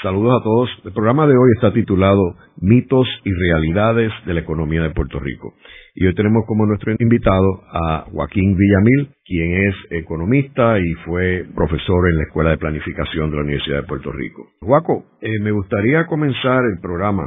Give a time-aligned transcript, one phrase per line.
[0.00, 0.70] Saludos a todos.
[0.84, 5.54] El programa de hoy está titulado Mitos y Realidades de la Economía de Puerto Rico.
[5.96, 12.08] Y hoy tenemos como nuestro invitado a Joaquín Villamil, quien es economista y fue profesor
[12.10, 14.46] en la Escuela de Planificación de la Universidad de Puerto Rico.
[14.60, 17.26] Joaco, eh, me gustaría comenzar el programa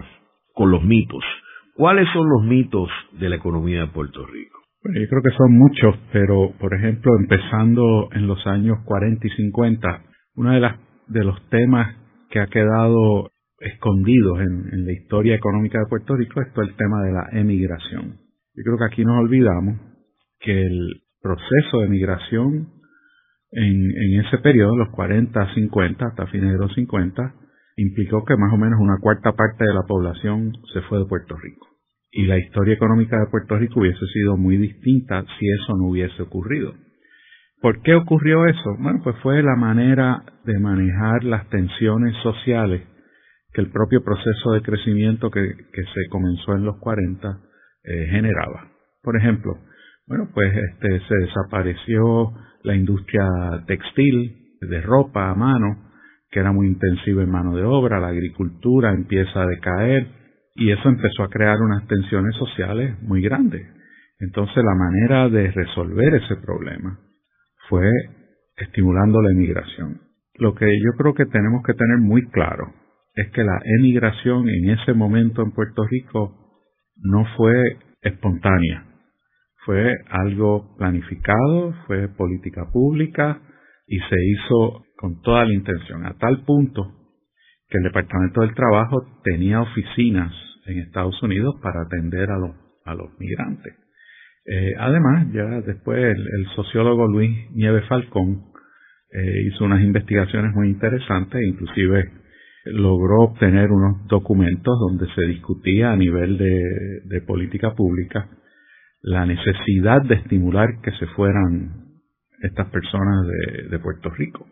[0.54, 1.26] con los mitos.
[1.76, 4.60] ¿Cuáles son los mitos de la economía de Puerto Rico?
[4.82, 9.30] Bueno, yo creo que son muchos, pero por ejemplo, empezando en los años 40 y
[9.30, 10.04] 50,
[10.36, 10.78] uno de, las,
[11.10, 12.01] de los temas
[12.32, 17.04] que ha quedado escondido en, la historia económica de Puerto Rico es todo el tema
[17.04, 18.18] de la emigración.
[18.56, 19.80] Yo creo que aquí nos olvidamos
[20.40, 22.70] que el proceso de migración
[23.52, 27.36] en, en ese periodo, los 40, 50, hasta fines de los 50,
[27.78, 31.36] implicó que más o menos una cuarta parte de la población se fue de Puerto
[31.38, 31.68] Rico.
[32.12, 36.22] Y la historia económica de Puerto Rico hubiese sido muy distinta si eso no hubiese
[36.22, 36.74] ocurrido.
[37.62, 38.76] ¿Por qué ocurrió eso?
[38.80, 42.82] Bueno, pues fue la manera de manejar las tensiones sociales
[43.54, 47.40] que el propio proceso de crecimiento que, que se comenzó en los 40
[47.84, 48.72] eh, generaba.
[49.04, 49.60] Por ejemplo,
[50.08, 53.28] bueno, pues este, se desapareció la industria
[53.68, 55.92] textil de ropa a mano,
[56.32, 60.08] que era muy intensiva en mano de obra, la agricultura empieza a decaer
[60.56, 63.68] y eso empezó a crear unas tensiones sociales muy grandes.
[64.20, 67.11] Entonces la manera de resolver ese problema
[67.72, 67.90] fue
[68.58, 70.02] estimulando la emigración.
[70.36, 72.66] Lo que yo creo que tenemos que tener muy claro
[73.16, 76.36] es que la emigración en ese momento en Puerto Rico
[76.98, 77.64] no fue
[78.02, 78.86] espontánea,
[79.66, 83.40] fue algo planificado, fue política pública
[83.88, 86.92] y se hizo con toda la intención, a tal punto
[87.70, 90.34] que el Departamento del Trabajo tenía oficinas
[90.66, 92.52] en Estados Unidos para atender a los,
[92.84, 93.81] a los migrantes.
[94.46, 98.46] Eh, además, ya después el, sociólogo Luis Nieves Falcón
[99.12, 102.12] eh, hizo unas investigaciones muy interesantes, inclusive
[102.66, 108.30] logró obtener unos documentos donde se discutía a nivel de, política pública
[109.02, 111.88] la necesidad de estimular que se fueran
[112.42, 113.28] estas personas
[113.70, 114.48] de, Puerto Rico.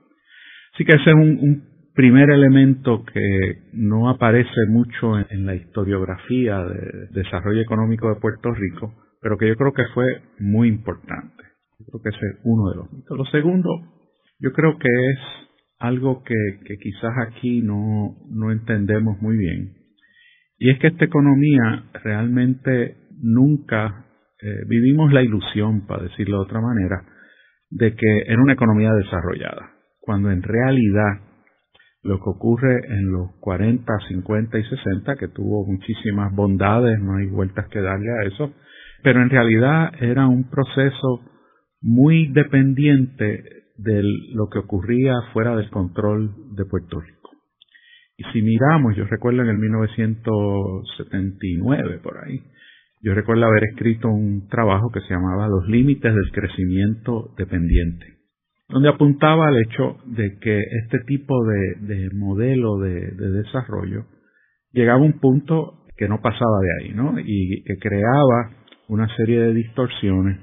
[0.73, 1.63] Así que ese es un,
[1.95, 8.93] primer elemento que no aparece mucho en, la historiografía de desarrollo económico de Puerto Rico,
[9.21, 10.05] pero que yo creo que fue
[10.39, 11.43] muy importante.
[11.79, 13.17] Yo creo que ese es uno de los.
[13.17, 13.69] Lo segundo,
[14.39, 15.19] yo creo que es
[15.79, 16.35] algo que,
[16.81, 19.75] quizás aquí no, no entendemos muy bien.
[20.57, 24.05] Y es que esta economía realmente nunca
[24.41, 27.05] eh, vivimos la ilusión, para decirlo de otra manera,
[27.69, 29.71] de que era una economía desarrollada,
[30.01, 31.21] cuando en realidad
[32.03, 37.27] lo que ocurre en los 40, 50 y 60, que tuvo muchísimas bondades, no hay
[37.27, 38.53] vueltas que darle a eso,
[39.03, 41.21] pero en realidad era un proceso
[41.81, 43.43] muy dependiente
[43.77, 47.29] de lo que ocurría fuera del control de Puerto Rico.
[48.17, 52.41] Y si miramos, yo recuerdo en el 1979 por ahí,
[53.01, 58.05] yo recuerdo haber escrito un trabajo que se llamaba Los límites del crecimiento dependiente,
[58.67, 64.03] donde apuntaba al hecho de que este tipo de, modelo de, de, desarrollo
[64.73, 67.17] llegaba a un punto que no pasaba de ahí, ¿no?
[67.19, 68.58] Y que creaba
[68.89, 70.39] una serie de distorsiones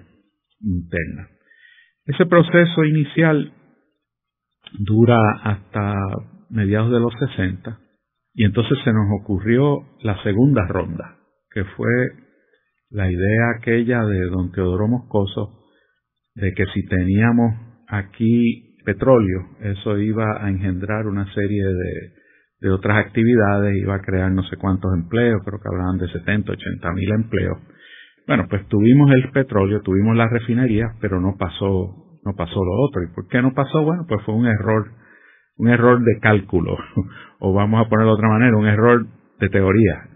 [0.60, 1.28] internas.
[2.06, 3.52] Ese proceso inicial
[4.78, 5.94] dura hasta
[6.48, 7.78] mediados de los 60
[8.34, 11.16] y entonces se nos ocurrió la segunda ronda,
[11.50, 11.90] que fue
[12.90, 15.64] la idea aquella de don Teodoro Moscoso
[16.34, 17.54] de que si teníamos
[17.88, 22.12] aquí petróleo, eso iba a engendrar una serie de,
[22.60, 26.52] de otras actividades, iba a crear no sé cuántos empleos, creo que hablaban de 70,
[26.52, 27.58] 80 mil empleos,
[28.26, 33.02] bueno, pues tuvimos el petróleo, tuvimos las refinerías, pero no pasó, no pasó lo otro.
[33.02, 33.82] ¿Y por qué no pasó?
[33.84, 34.90] Bueno, pues fue un error,
[35.56, 36.76] un error de cálculo,
[37.38, 39.06] o vamos a ponerlo de otra manera, un error
[39.38, 40.08] de teoría.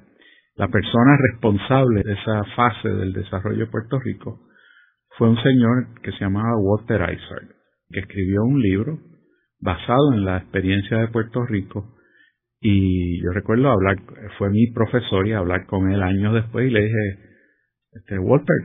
[0.57, 4.41] La persona responsable de esa fase del desarrollo de Puerto Rico
[5.17, 7.55] fue un señor que se llamaba Walter Isaac,
[7.91, 8.99] que escribió un libro
[9.61, 11.95] basado en la experiencia de Puerto Rico
[12.61, 13.97] y yo recuerdo hablar,
[14.37, 17.30] fue mi profesor y hablar con él años después y le dije,
[17.93, 18.57] este, Walter,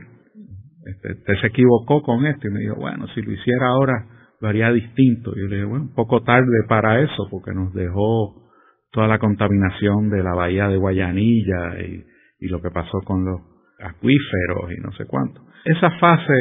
[0.86, 2.48] este, se equivocó con esto.
[2.48, 4.06] Y me dijo, bueno, si lo hiciera ahora,
[4.40, 5.32] lo haría distinto.
[5.36, 8.50] Y yo le dije, bueno, un poco tarde para eso, porque nos dejó
[8.92, 12.04] toda la contaminación de la bahía de Guayanilla y,
[12.40, 13.40] y lo que pasó con los
[13.80, 15.42] acuíferos y no sé cuánto.
[15.64, 16.32] Esa fase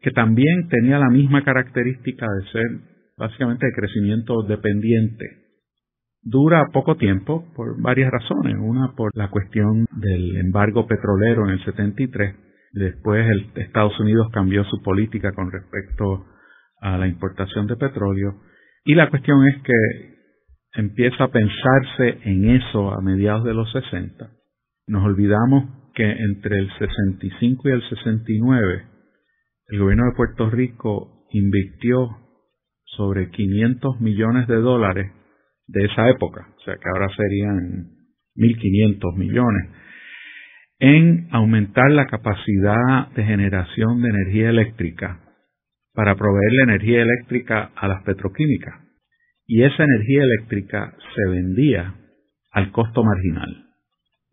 [0.00, 2.80] que también tenía la misma característica de ser
[3.16, 5.43] básicamente de crecimiento dependiente.
[6.24, 8.56] Dura poco tiempo por varias razones.
[8.58, 12.34] Una por la cuestión del embargo petrolero en el 73.
[12.72, 16.24] Después el Estados Unidos cambió su política con respecto
[16.80, 18.40] a la importación de petróleo.
[18.86, 20.14] Y la cuestión es que
[20.80, 24.30] empieza a pensarse en eso a mediados de los 60.
[24.86, 28.84] Nos olvidamos que entre el 65 y el 69
[29.68, 32.08] el gobierno de Puerto Rico invirtió
[32.84, 35.12] sobre 500 millones de dólares
[35.66, 37.88] de esa época, o sea que ahora serían
[38.36, 39.70] 1.500 millones,
[40.78, 45.20] en aumentar la capacidad de generación de energía eléctrica
[45.94, 48.74] para proveer la energía eléctrica a las petroquímicas.
[49.46, 51.94] Y esa energía eléctrica se vendía
[52.50, 53.66] al costo marginal.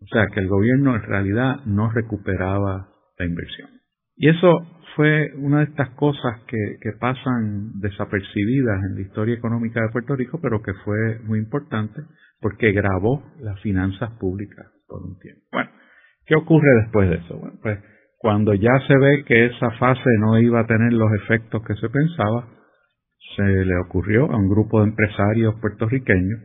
[0.01, 2.89] O sea que el gobierno en realidad no recuperaba
[3.19, 3.69] la inversión.
[4.16, 9.89] Y eso fue una de estas cosas que, pasan desapercibidas en la historia económica de
[9.91, 12.01] Puerto Rico, pero que fue muy importante
[12.39, 15.41] porque grabó las finanzas públicas por un tiempo.
[15.51, 15.69] Bueno,
[16.25, 17.38] ¿qué ocurre después de eso?
[17.38, 17.79] Bueno, pues
[18.17, 21.89] cuando ya se ve que esa fase no iba a tener los efectos que se
[21.89, 22.47] pensaba,
[23.35, 26.39] se le ocurrió a un grupo de empresarios puertorriqueños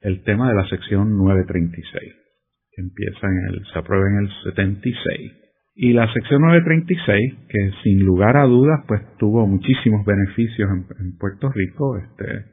[0.00, 2.14] el tema de la sección 936,
[2.72, 5.45] que empieza en el, se aprueba en el 76
[5.78, 11.50] y la sección 936, que sin lugar a dudas, pues tuvo muchísimos beneficios en, Puerto
[11.50, 12.46] Rico, este,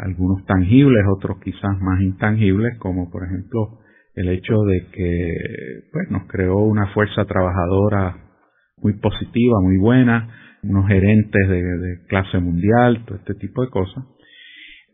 [0.00, 3.80] algunos tangibles, otros quizás más intangibles, como por ejemplo
[4.14, 5.34] el hecho de que
[5.92, 8.16] pues, nos creó una fuerza trabajadora
[8.78, 14.02] muy positiva, muy buena, unos gerentes de, de clase mundial, todo este tipo de cosas.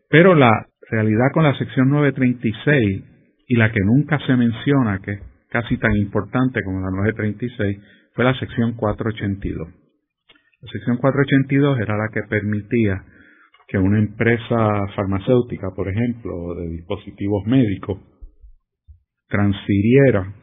[0.09, 3.03] Pero la realidad con la sección 936
[3.47, 5.19] y la que nunca se menciona, que
[5.53, 7.77] casi tan importante como la 936
[8.15, 9.67] fue la sección 482.
[10.61, 13.05] La sección 482 era la que permitía
[13.67, 17.99] que una empresa farmacéutica, por ejemplo, de dispositivos médicos,
[19.27, 20.33] transfiriera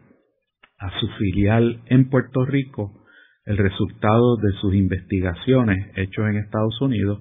[0.79, 3.05] a su filial en Puerto Rico
[3.47, 7.21] el resultado de sus investigaciones hechas en Estados Unidos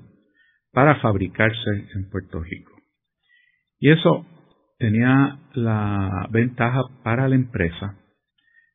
[0.72, 2.72] para fabricarse en Puerto Rico.
[3.80, 4.28] Y eso
[4.80, 7.98] tenía la ventaja para la empresa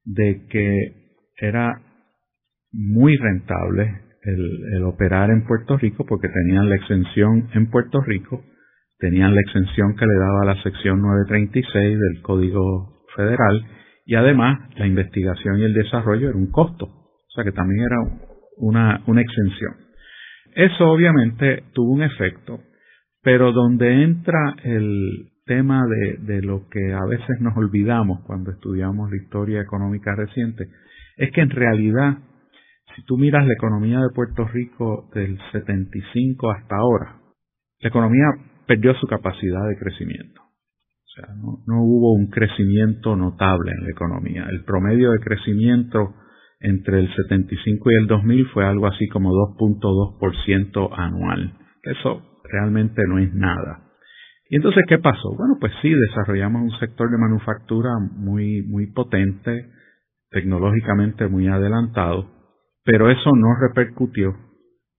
[0.05, 0.93] de que
[1.39, 1.81] era
[2.73, 8.43] muy rentable el, operar en Puerto Rico porque tenían la exención en Puerto Rico,
[8.99, 13.67] tenían la exención que le daba la sección 936 del Código Federal
[14.07, 17.97] y además la investigación y el desarrollo era un costo, o sea que también era
[18.59, 19.73] una, una exención.
[20.55, 22.61] Eso obviamente tuvo un efecto,
[23.23, 29.17] pero donde entra el, tema de, lo que a veces nos olvidamos cuando estudiamos la
[29.17, 30.69] historia económica reciente,
[31.17, 32.19] es que en realidad,
[32.97, 37.21] si tú miras la economía de Puerto Rico del 75 hasta ahora,
[37.81, 38.27] la economía
[38.67, 40.41] perdió su capacidad de crecimiento.
[40.41, 44.47] O sea, no, no hubo un crecimiento notable en la economía.
[44.51, 46.15] El promedio de crecimiento
[46.61, 51.59] entre el 75 y el 2000 fue algo así como 2.2% anual.
[51.83, 53.84] Eso realmente no es nada.
[54.49, 55.35] Y entonces, ¿qué pasó?
[55.37, 59.71] Bueno, pues sí, desarrollamos un sector de manufactura muy, muy potente,
[60.31, 62.31] tecnológicamente muy adelantado,
[62.85, 64.35] pero eso no repercutió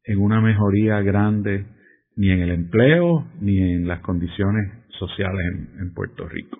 [0.04, 1.66] en una mejoría grande
[2.16, 5.42] ni en el empleo ni en las condiciones sociales
[5.80, 6.58] en, Puerto Rico.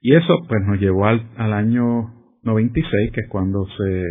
[0.00, 1.84] Y eso pues nos llevó al, al, año
[2.42, 4.04] 96, que es cuando se,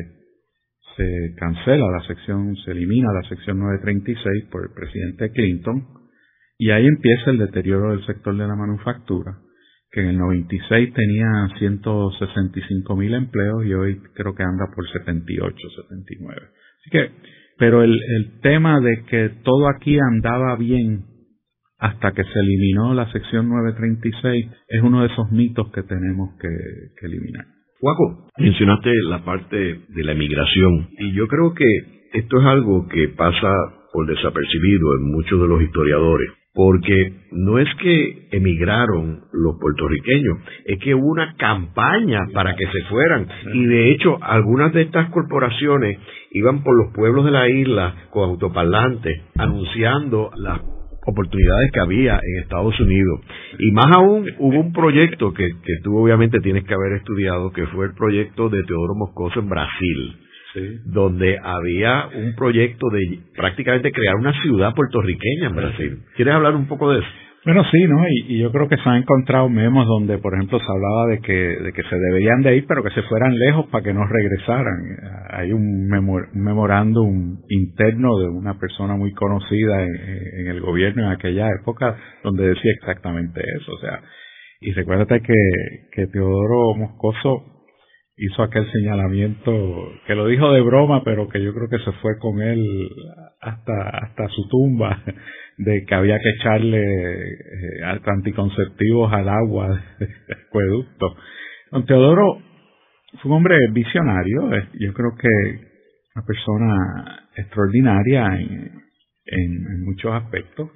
[0.95, 5.94] se cancela la sección, se elimina la sección 936 por el presidente Clinton,
[6.57, 9.39] y ahí empieza el deterioro del sector de la manufactura,
[9.91, 15.55] que en el 96 tenía 165 mil empleos y hoy creo que anda por 78,
[15.87, 16.41] 79.
[16.79, 17.11] Así que,
[17.57, 21.05] pero el, el tema de que todo aquí andaba bien
[21.77, 26.49] hasta que se eliminó la sección 936 es uno de esos mitos que tenemos que,
[26.99, 27.45] que eliminar.
[27.79, 31.65] Juaco, mencionaste la parte de la emigración y yo creo que
[32.13, 33.51] esto es algo que pasa
[33.91, 40.79] por desapercibido en muchos de los historiadores porque no es que emigraron los puertorriqueños, es
[40.79, 43.27] que hubo una campaña para que se fueran.
[43.53, 45.99] Y de hecho, algunas de estas corporaciones
[46.31, 50.61] iban por los pueblos de la isla con autoparlantes anunciando las
[51.05, 53.19] oportunidades que había en Estados Unidos.
[53.59, 57.67] Y más aún, hubo un proyecto que, que tú obviamente tienes que haber estudiado, que
[57.67, 60.24] fue el proyecto de Teodoro Moscoso en Brasil
[60.85, 65.99] donde había un proyecto de prácticamente crear una ciudad puertorriqueña en Brasil.
[66.15, 67.07] ¿Quieres hablar un poco de eso?
[67.45, 68.03] Bueno, sí, ¿no?
[68.09, 71.33] Y, yo creo que se han encontrado memos donde, por ejemplo, se hablaba de que,
[71.33, 74.79] de que se deberían de ir, pero que se fueran lejos para que no regresaran.
[75.29, 75.87] Hay un,
[76.33, 82.71] memorándum interno de una persona muy conocida en, el gobierno en aquella época donde decía
[82.79, 83.73] exactamente eso.
[83.73, 84.01] O sea,
[84.61, 85.33] y recuérdate que,
[85.91, 87.54] que Teodoro Moscoso
[88.17, 89.51] hizo aquel señalamiento
[90.07, 92.89] que lo dijo de broma, pero que yo creo que se fue con él
[93.41, 95.03] hasta, hasta su tumba,
[95.57, 99.67] de que había que echarle eh, anticonceptivos al agua
[99.99, 101.15] del acueducto.
[101.71, 102.39] Don Teodoro
[103.21, 105.27] fue un hombre visionario, yo creo que
[106.15, 108.71] una persona extraordinaria en,
[109.25, 110.69] en, muchos aspectos,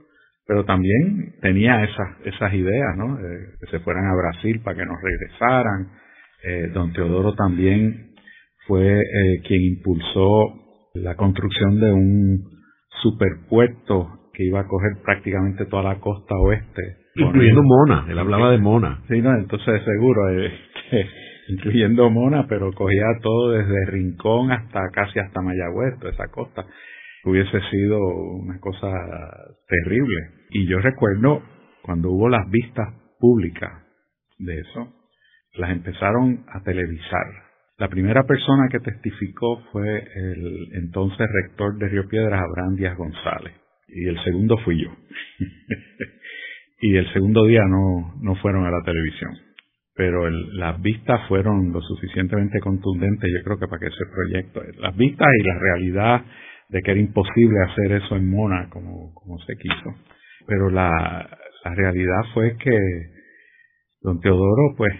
[0.45, 3.17] pero también tenía esas, esas ideas, ¿no?
[3.17, 5.89] que se fueran a Brasil para que nos regresaran,
[6.43, 8.13] eh, don Teodoro también
[8.67, 10.53] fue eh, quien impulsó
[10.93, 12.43] la construcción de un
[13.01, 16.97] superpuerto que iba a coger prácticamente toda la costa oeste.
[17.15, 19.01] Incluyendo Mona, él hablaba de Mona.
[19.09, 20.51] Sí, no, entonces seguro, eh,
[21.49, 26.65] incluyendo Mona, pero cogía todo desde Rincón hasta casi hasta Mayagüez, toda esa costa.
[27.25, 28.87] Hubiese sido una cosa
[29.67, 30.15] terrible.
[30.51, 31.41] Y yo recuerdo
[31.81, 32.87] cuando hubo las vistas
[33.19, 33.71] públicas
[34.37, 34.98] de eso,
[35.55, 37.25] las empezaron a televisar.
[37.77, 43.53] La primera persona que testificó fue el entonces rector de Río Piedras, Abraham Díaz González,
[43.87, 44.89] y el segundo fui yo.
[46.81, 49.31] y el segundo día no, no fueron a la televisión.
[49.95, 54.95] Pero las vistas fueron lo suficientemente contundentes, yo creo que para que ese proyecto, las
[54.95, 56.25] vistas y la realidad
[56.69, 59.95] de que era imposible hacer eso en Mona como, como se quiso.
[60.47, 60.89] Pero la,
[61.63, 62.77] la realidad fue que
[64.01, 64.93] don Teodoro, pues,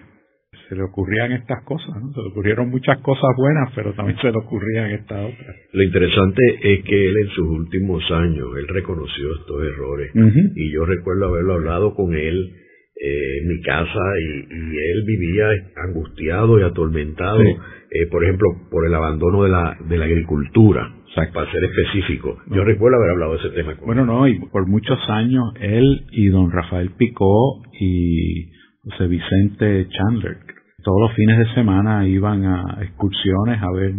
[0.70, 2.14] se le ocurrían estas cosas, ¿no?
[2.14, 5.56] Se le ocurrieron muchas cosas buenas, pero también se le ocurrían estas otras.
[5.74, 10.12] Lo interesante es que él en sus últimos años, él reconoció estos errores.
[10.56, 12.54] Y yo recuerdo haberlo hablado con él
[13.02, 14.60] eh, en mi casa y,
[14.92, 15.48] él vivía
[15.88, 20.96] angustiado y atormentado, eh, por ejemplo, por el abandono de la, de la agricultura.
[21.34, 23.76] Para ser específico, yo recuerdo haber hablado de ese tema.
[23.76, 28.52] Con bueno, no, y por muchos años él y don Rafael Picó y
[28.84, 30.38] José Vicente Chandler,
[30.82, 33.94] todos los fines de semana iban a excursiones a ver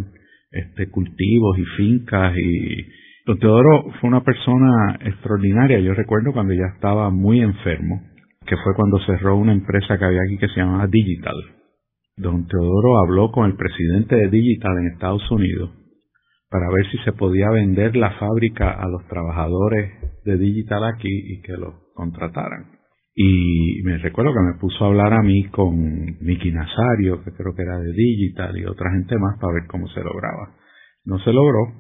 [0.51, 2.87] este cultivos y fincas y
[3.27, 5.79] don Teodoro fue una persona extraordinaria.
[5.81, 8.03] Yo recuerdo cuando ya estaba muy enfermo,
[8.47, 11.37] que fue cuando cerró una empresa que había aquí que se llamaba Digital.
[12.17, 15.71] Don Teodoro habló con el presidente de Digital en Estados Unidos
[16.51, 19.93] para ver si se podía vender la fábrica a los trabajadores
[20.25, 22.80] de Digital aquí y que los contrataran.
[23.23, 25.77] Y me recuerdo que me puso a hablar a mí con
[26.23, 29.89] Miki Nazario, que creo que era de Digital, y otra gente más para ver cómo
[29.89, 30.57] se lograba.
[31.05, 31.71] No se logró,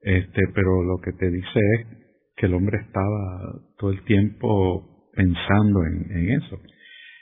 [0.00, 1.86] este, pero lo que te dice es
[2.34, 6.58] que el hombre estaba todo el tiempo pensando en, eso.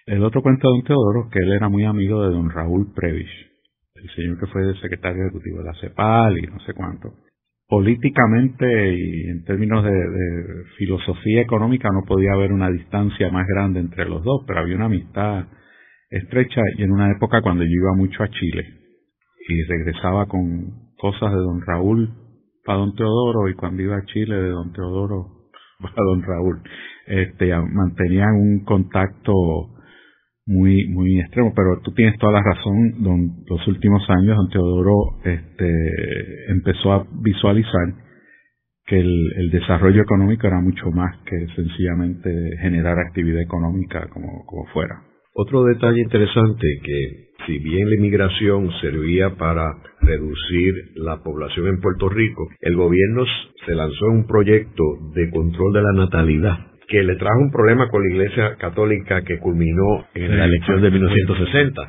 [0.06, 3.50] El otro cuento de don Teodoro, que él era muy amigo de don Raúl Prevish,
[3.96, 7.12] el señor que fue secretario ejecutivo de la CEPAL y no sé cuánto
[7.68, 9.90] políticamente y en términos de,
[10.76, 14.87] filosofía económica no podía haber una distancia más grande entre los dos, pero había una
[14.87, 15.47] amistad
[16.11, 18.64] estrecha y en una época cuando yo iba mucho a Chile
[19.49, 22.12] y regresaba con cosas de don Raúl
[22.64, 25.49] para don Teodoro y cuando iba a Chile de don Teodoro
[25.80, 26.62] para don Raúl,
[27.06, 29.73] este, mantenían un contacto
[30.46, 35.18] muy muy extremo, pero tú tienes toda la razón, don, los últimos años don Teodoro
[35.24, 37.94] este, empezó a visualizar
[38.86, 45.00] que el, desarrollo económico era mucho más que sencillamente generar actividad económica como, como fuera.
[45.32, 52.08] Otro detalle interesante que si bien la inmigración servía para reducir la población en Puerto
[52.08, 53.24] Rico, el gobierno
[53.66, 54.82] se lanzó en un proyecto
[55.14, 59.38] de control de la natalidad que le trajo un problema con la Iglesia Católica que
[59.38, 61.82] culminó en la elección de 1960.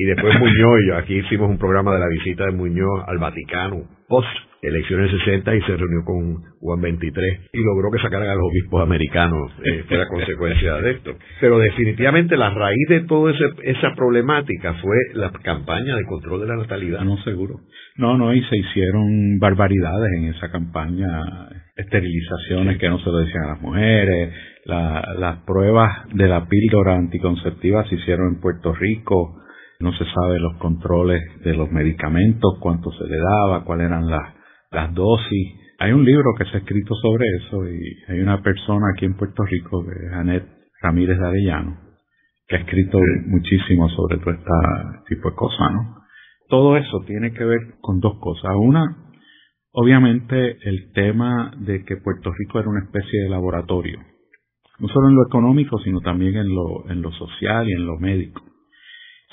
[0.00, 3.82] Y después Muñoz, y aquí hicimos un programa de la visita de Muñoz al Vaticano,
[4.06, 4.28] post
[4.62, 8.80] elecciones 60 y se reunió con Juan 23 y logró que sacaran a los obispos
[8.80, 11.16] americanos, eh, fue la consecuencia de esto.
[11.40, 16.56] Pero definitivamente la raíz de toda esa problemática fue la campaña de control de la
[16.56, 17.00] natalidad.
[17.00, 17.56] No, seguro.
[17.96, 21.08] No, no, y se hicieron barbaridades en esa campaña,
[21.76, 24.32] esterilizaciones que no se lo decían a las mujeres,
[24.64, 29.38] las pruebas de la píldora anticonceptiva se hicieron en Puerto Rico,
[29.80, 34.34] no se sabe los controles de los medicamentos, cuánto se le daba, cuáles eran las,
[34.70, 35.54] las dosis.
[35.78, 39.16] Hay un libro que se ha escrito sobre eso y hay una persona aquí en
[39.16, 40.44] Puerto Rico, Janet
[40.82, 41.78] Ramírez de Arellano,
[42.48, 45.98] que ha escrito muchísimo sobre todo este tipo de cosas, ¿no?
[46.48, 48.50] Todo eso tiene que ver con dos cosas.
[48.56, 49.12] Una,
[49.72, 53.98] obviamente, el tema de que Puerto Rico era una especie de laboratorio
[54.78, 57.98] no solo en lo económico, sino también en lo, en lo social y en lo
[57.98, 58.42] médico.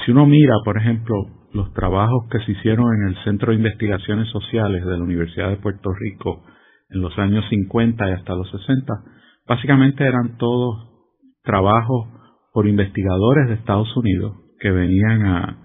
[0.04, 1.16] Si uno mira, por ejemplo,
[1.54, 5.58] los trabajos que se hicieron en el Centro de Investigaciones Sociales de la Universidad de
[5.58, 6.44] Puerto Rico
[6.90, 8.94] en los años 50 y hasta los 60,
[9.48, 10.90] básicamente eran todos
[11.44, 12.08] trabajos
[12.54, 15.62] por investigadores de Estados Unidos que venían a,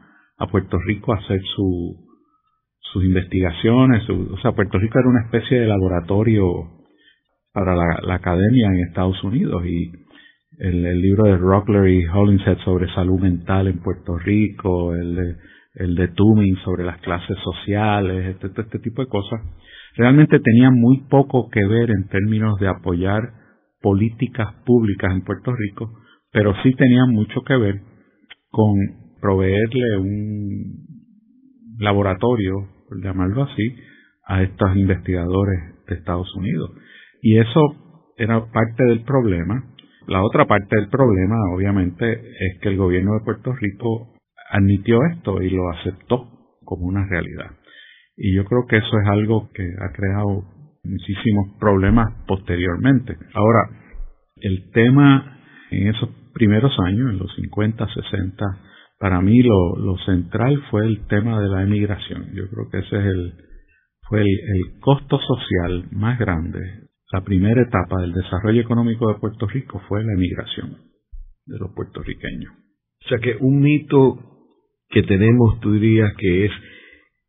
[0.51, 4.09] Puerto Rico a hacer sus investigaciones.
[4.09, 6.81] o sea, Puerto Rico era una especie de laboratorio
[7.53, 9.93] para la, academia en Estados Unidos y
[10.61, 15.37] el, libro de Rockler y Hollinshead sobre salud mental en Puerto Rico, el de,
[15.75, 19.41] el de Tooming sobre las clases sociales, este, este tipo de cosas,
[19.97, 23.23] realmente tenían muy poco que ver en términos de apoyar
[23.81, 25.91] políticas públicas en Puerto Rico,
[26.31, 27.81] pero sí tenían mucho que ver
[28.51, 28.75] con
[29.21, 30.87] proveerle un
[31.79, 32.69] laboratorio,
[33.03, 33.77] llamarlo así,
[34.27, 36.71] a estos investigadores de Estados Unidos.
[37.23, 39.65] Y eso era parte del problema.
[40.11, 44.13] La otra parte del problema, obviamente, es que el gobierno de Puerto Rico
[44.51, 47.53] admitió esto y lo aceptó como una realidad.
[48.17, 50.43] Y yo creo que eso es algo que ha creado
[50.83, 53.17] muchísimos problemas posteriormente.
[53.35, 53.71] Ahora,
[54.41, 55.39] el tema
[55.71, 58.45] en esos primeros años, en los 50, 60,
[58.99, 62.35] para mí lo, central fue el tema de la emigración.
[62.35, 63.35] Yo creo que ese es el,
[64.09, 69.81] fue el costo social más grande la primera etapa del desarrollo económico de Puerto Rico
[69.89, 70.79] fue la emigración
[71.47, 72.53] de los puertorriqueños.
[73.05, 74.19] O sea que un mito
[74.89, 76.53] que tenemos, tú dirías que es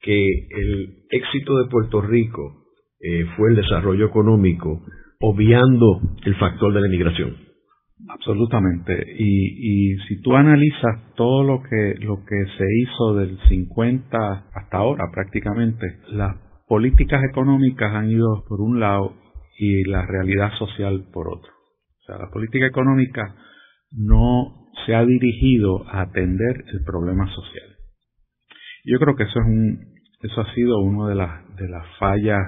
[0.01, 2.65] que el éxito de Puerto Rico
[2.99, 4.83] eh, fue el desarrollo económico,
[5.19, 7.37] obviando el factor de la emigración.
[8.09, 8.93] Absolutamente.
[9.17, 14.77] Y, y si tú analizas todo lo que, lo que se hizo del 50 hasta
[14.77, 16.35] ahora prácticamente, las
[16.67, 19.20] políticas económicas han ido por un lado
[19.61, 21.51] y la realidad social por otro.
[21.51, 23.35] O sea, la política económica
[23.91, 27.77] no se ha dirigido a atender el problema social.
[28.85, 29.79] Yo creo que eso es un,
[30.23, 32.41] eso ha sido una de las, de las fallas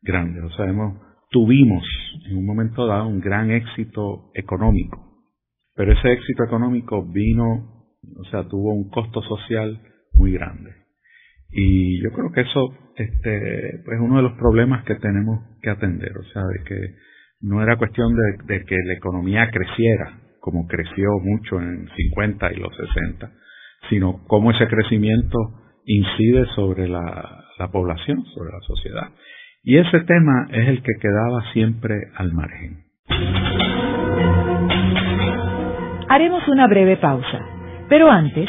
[0.00, 0.44] grandes.
[0.44, 0.96] O sea, hemos,
[1.30, 1.82] tuvimos
[2.30, 5.24] en un momento dado un gran éxito económico,
[5.74, 9.80] pero ese éxito económico vino, o sea, tuvo un costo social
[10.12, 10.83] muy grande.
[11.50, 16.16] Y yo creo que eso este, es uno de los problemas que tenemos que atender,
[16.16, 16.94] o sea, de que
[17.40, 18.14] no era cuestión
[18.46, 23.30] de, que la economía creciera, como creció mucho en 50 y los 60,
[23.90, 25.38] sino cómo ese crecimiento
[25.84, 29.08] incide sobre la, la población, sobre la sociedad.
[29.62, 32.84] Y ese tema es el que quedaba siempre al margen.
[36.08, 37.40] Haremos una breve pausa,
[37.88, 38.48] pero antes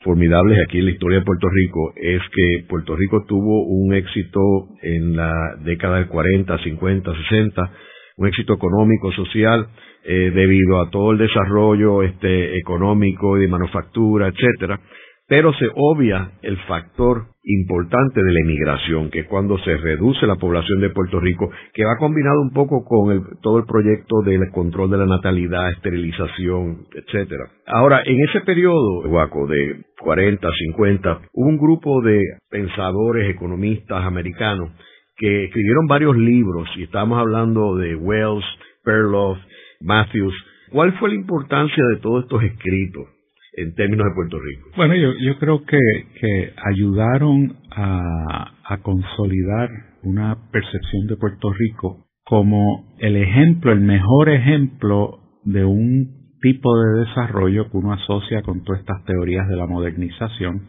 [0.00, 4.68] formidables aquí en la historia de Puerto Rico es que Puerto Rico tuvo un éxito
[4.82, 7.72] en la década del 40, 50, 60,
[8.16, 9.68] un éxito económico, social,
[10.04, 14.80] eh, debido a todo el desarrollo este, económico y de manufactura, etcétera,
[15.28, 20.36] pero se obvia el factor importante de la emigración, que es cuando se reduce la
[20.36, 24.90] población de Puerto Rico, que va combinado un poco con todo el proyecto del control
[24.90, 27.44] de la natalidad, esterilización, etcétera.
[27.66, 34.70] Ahora, en ese periodo, Guaco, de 40, 50, hubo un grupo de pensadores, economistas americanos
[35.16, 38.44] que escribieron varios libros, y estamos hablando de Wells,
[38.82, 39.38] Perloff,
[39.80, 40.34] Matthews.
[40.70, 43.17] ¿Cuál fue la importancia de todos estos escritos?
[43.60, 44.70] En términos de Puerto Rico?
[44.76, 49.70] Bueno, yo, yo creo que, ayudaron a, consolidar
[50.02, 57.06] una percepción de Puerto Rico como el ejemplo, el mejor ejemplo de un tipo de
[57.06, 60.68] desarrollo que uno asocia con todas estas teorías de la modernización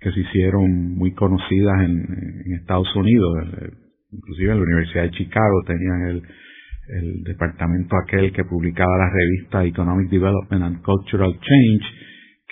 [0.00, 3.32] que se hicieron muy conocidas en, Estados Unidos,
[4.12, 6.22] inclusive en la Universidad de Chicago tenían
[6.88, 12.03] el departamento aquel que publicaba la revista Economic Development and Cultural Change,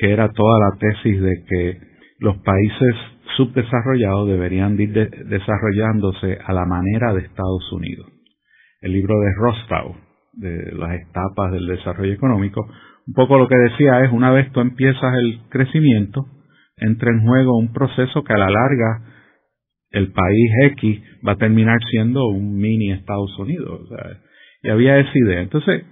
[0.02, 1.78] que era toda la tesis de que
[2.18, 2.96] los países
[3.36, 8.08] subdesarrollados deberían ir desarrollándose a la manera de Estados Unidos.
[8.80, 9.94] El libro de Rostow,
[10.32, 12.66] de las etapas del desarrollo económico,
[13.06, 16.26] un poco lo que decía es, una vez tú empiezas el crecimiento,
[16.78, 19.06] entra en juego un proceso que a la larga
[19.92, 23.88] el país X va a terminar siendo un mini Estados Unidos.
[24.64, 25.42] y había esa idea.
[25.42, 25.84] Entonces,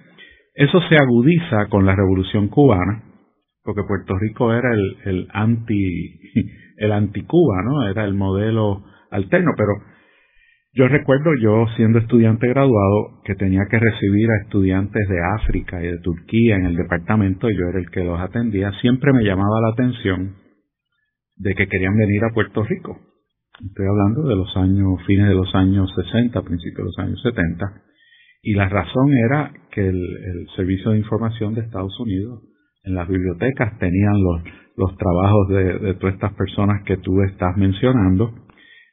[0.54, 3.04] eso se agudiza con la revolución cubana,
[3.64, 6.20] porque Puerto Rico era el, el anti
[6.78, 7.86] el anti-Cuba, ¿no?
[7.88, 9.72] Era el modelo alterno, pero
[10.72, 15.88] yo recuerdo yo siendo estudiante graduado que tenía que recibir a estudiantes de África y
[15.88, 19.72] de Turquía en el departamento, yo era el que los atendía, siempre me llamaba la
[19.72, 20.36] atención
[21.36, 22.98] de que querían venir a Puerto Rico.
[23.62, 27.82] Estoy hablando de los años, fines de los años 60, principios de los años 70,
[28.42, 32.42] y la razón era que el Servicio de Información de Estados Unidos
[32.84, 34.42] en las bibliotecas tenían los,
[34.76, 38.34] los trabajos de, de todas estas personas que tú estás mencionando,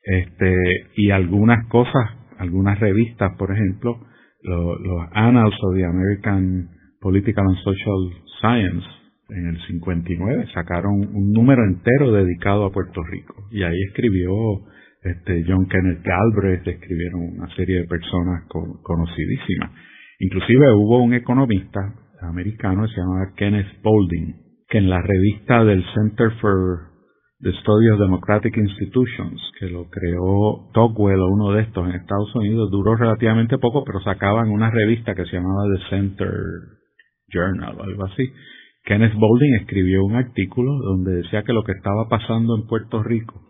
[0.03, 0.55] este,
[0.95, 3.99] y algunas cosas, algunas revistas, por ejemplo,
[4.41, 6.69] los, Annals of the American
[7.01, 8.87] Political and Social Science,
[9.29, 14.31] en el 59 sacaron un número entero dedicado a Puerto Rico y ahí escribió
[15.03, 19.71] este John Kenneth Galbraith, escribieron una serie de personas conocidísimas.
[20.19, 24.35] Inclusive hubo un economista americano se llamaba Kenneth Boulding,
[24.67, 26.87] que en la revista del Center for
[27.39, 32.33] the Study of Democratic Institutions, que lo creó Tocqueville o uno de estos en Estados
[32.35, 36.31] Unidos, duró relativamente poco, pero sacaban una revista que se llamaba The Center
[37.29, 38.23] Journal o algo así.
[38.85, 43.41] Kenneth Boulding escribió un artículo donde decía que lo que estaba pasando en Puerto Rico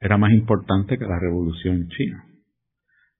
[0.00, 2.24] era más importante que la revolución china.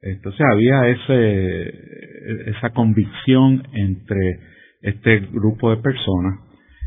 [0.03, 4.52] Entonces había ese, esa convicción entre
[4.83, 6.41] este grupo de personas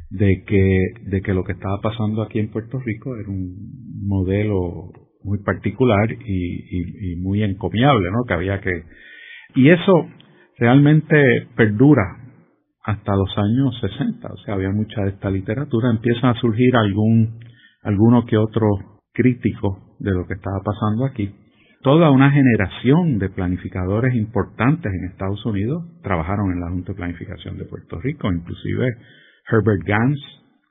[0.10, 0.80] de que,
[1.10, 3.56] de que lo que estaba pasando aquí en Puerto Rico era un
[4.06, 4.92] modelo
[5.24, 8.24] muy particular y, y, muy encomiable, ¿no?
[8.28, 8.84] Que había que...
[9.56, 10.08] Y eso
[10.60, 12.04] realmente perdura
[12.84, 17.40] hasta los años 60, o sea, había mucha de esta literatura, empiezan a surgir algún,
[17.82, 18.68] alguno que otro
[19.12, 21.34] crítico de lo que estaba pasando aquí,
[21.86, 27.60] toda una generación de planificadores importantes en Estados Unidos trabajaron en la Junta de Planificación
[27.60, 28.98] de Puerto Rico, inclusive
[29.48, 30.20] Herbert Gans,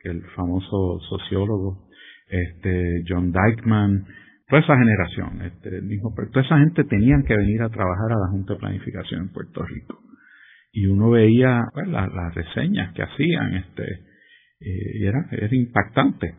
[0.03, 1.87] el famoso sociólogo,
[2.29, 4.05] este, John Dykeman,
[4.49, 8.31] toda esa generación, este, mismo, toda esa gente tenían que venir a trabajar a la
[8.33, 10.01] Junta de Planificación en Puerto Rico.
[10.73, 16.35] Y uno veía pues, las reseñas que hacían, este, eh, y era, era impactante.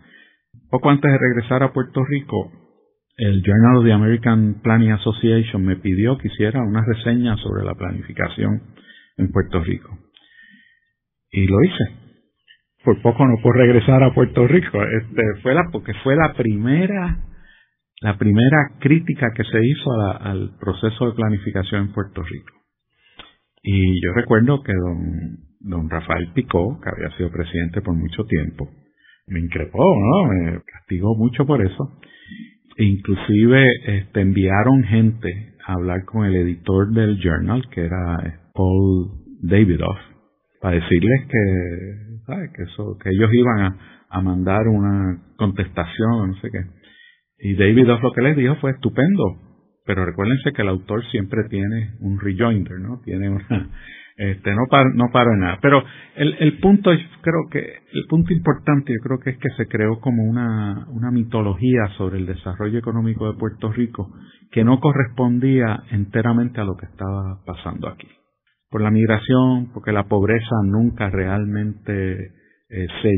[0.70, 2.65] Poco antes de regresar a Puerto Rico,
[3.18, 7.74] el Journal of the American Planning Association me pidió que hiciera una reseña sobre la
[7.76, 8.62] planificación
[9.18, 9.98] en Puerto Rico.
[11.32, 11.84] Y lo hice.
[12.84, 14.80] Por poco no puedo regresar a Puerto Rico.
[14.84, 17.18] Este, fue la, porque fue la primera,
[18.02, 22.54] la primera crítica que se hizo al proceso de planificación en Puerto Rico.
[23.64, 28.70] Y yo recuerdo que don, don Rafael Picó, que había sido presidente por mucho tiempo,
[29.28, 30.28] me increpó, ¿no?
[30.32, 32.00] Me castigó mucho por eso
[32.78, 39.12] inclusive este, enviaron gente a hablar con el editor del journal, que era Paul
[39.42, 39.98] Davidoff,
[40.62, 42.52] para decirles que, ¿sabes?
[42.56, 43.78] que, eso, que ellos iban a,
[44.10, 46.60] a mandar una contestación, no sé qué.
[47.40, 49.24] Y Davidoff lo que les dijo fue estupendo,
[49.86, 53.02] pero recuérdense que el autor siempre tiene un rejoinder, ¿no?
[53.04, 53.70] Tiene una,
[54.18, 55.60] este, no paro, no paro en nada.
[55.62, 55.84] Pero
[56.16, 60.00] el, el punto, creo que, el punto importante yo creo que es que se creó
[60.00, 64.12] como una, una mitología sobre el desarrollo económico de Puerto Rico
[64.52, 68.08] que no correspondía enteramente a lo que estaba pasando aquí.
[68.70, 72.14] Por la migración, porque la pobreza nunca realmente
[72.70, 73.10] eh, se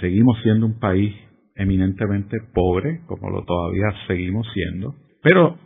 [0.00, 1.14] seguimos siendo un país
[1.54, 5.56] eminentemente pobre, como lo todavía seguimos siendo, pero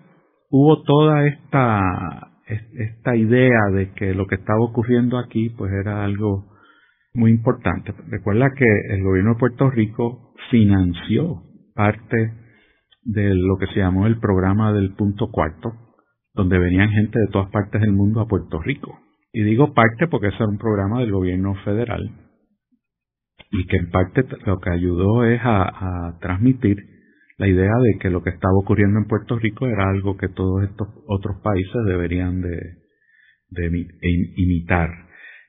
[0.50, 2.29] hubo toda esta
[2.74, 6.46] esta idea de que lo que estaba ocurriendo aquí pues era algo
[7.14, 7.92] muy importante.
[8.08, 11.42] Recuerda que el gobierno de Puerto Rico financió
[11.74, 12.34] parte
[13.02, 15.72] de lo que se llamó el programa del punto cuarto,
[16.34, 18.98] donde venían gente de todas partes del mundo a Puerto Rico.
[19.32, 22.10] Y digo parte porque ese era un programa del gobierno federal
[23.50, 26.76] y que en parte lo que ayudó es a, a transmitir
[27.40, 30.62] la idea de que lo que estaba ocurriendo en Puerto Rico era algo que todos
[30.62, 32.58] estos otros países deberían de,
[33.48, 33.88] de
[34.36, 34.90] imitar.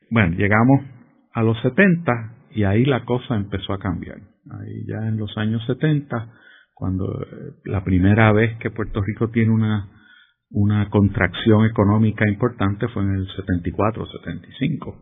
[0.10, 0.86] Bueno, llegamos
[1.34, 2.12] a los 70
[2.52, 4.20] y ahí la cosa empezó a cambiar.
[4.20, 6.32] Ahí ya en los años 70,
[6.74, 7.28] cuando eh,
[7.66, 9.90] la primera vez que Puerto Rico tiene una,
[10.50, 14.96] una contracción económica importante fue en el 74, 75.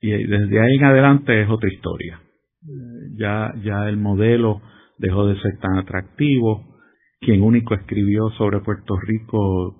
[0.00, 2.20] Y desde ahí en adelante es otra historia.
[2.62, 4.62] Eh, ya, ya el modelo
[5.00, 6.78] dejó de ser tan atractivo.
[7.20, 9.76] Quien único escribió sobre Puerto Rico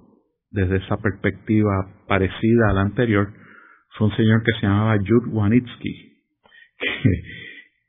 [0.51, 3.33] desde esa perspectiva parecida a la anterior
[3.97, 6.25] fue un señor que se llamaba Jude Wanitsky,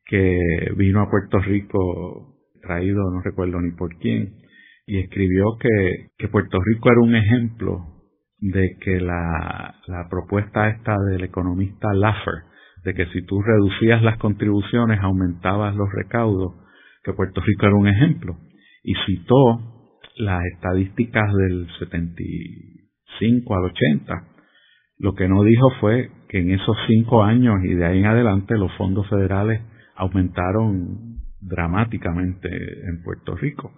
[0.05, 0.37] que,
[0.75, 4.35] vino a Puerto Rico traído, no recuerdo ni por quién,
[4.85, 7.79] y escribió que, que Puerto Rico era un ejemplo
[8.39, 12.43] de que la, la propuesta esta del economista Laffer,
[12.83, 16.61] de que si tú reducías las contribuciones aumentabas los recaudos,
[17.03, 18.37] que Puerto Rico era un ejemplo.
[18.83, 19.59] Y citó
[20.17, 24.27] las estadísticas del 75 al 80.
[24.99, 28.55] Lo que no dijo fue que en esos cinco años y de ahí en adelante
[28.57, 29.61] los fondos federales
[29.95, 33.73] aumentaron dramáticamente en Puerto Rico.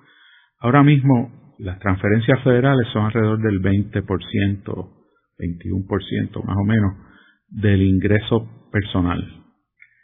[0.60, 6.98] Ahora mismo las transferencias federales son alrededor del 20%, 21% más o menos
[7.48, 9.43] del ingreso personal.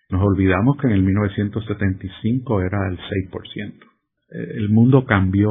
[0.09, 3.89] Nos olvidamos que en el 1975 era el 6%.
[4.31, 5.49] Eh, el mundo cambió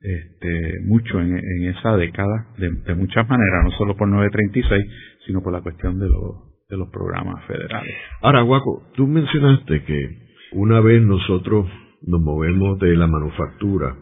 [0.00, 4.84] este, mucho en, esa década, de, muchas maneras, no solo por 936,
[5.26, 7.94] sino por la cuestión de, de los programas federales.
[8.20, 11.66] Ahora, Guaco, tú mencionaste que una vez nosotros
[12.02, 13.96] nos movemos de la manufactura,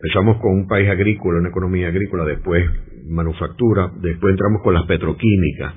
[0.00, 2.64] empezamos con un país agrícola, una economía agrícola, después
[3.06, 5.74] manufactura, después entramos con las petroquímicas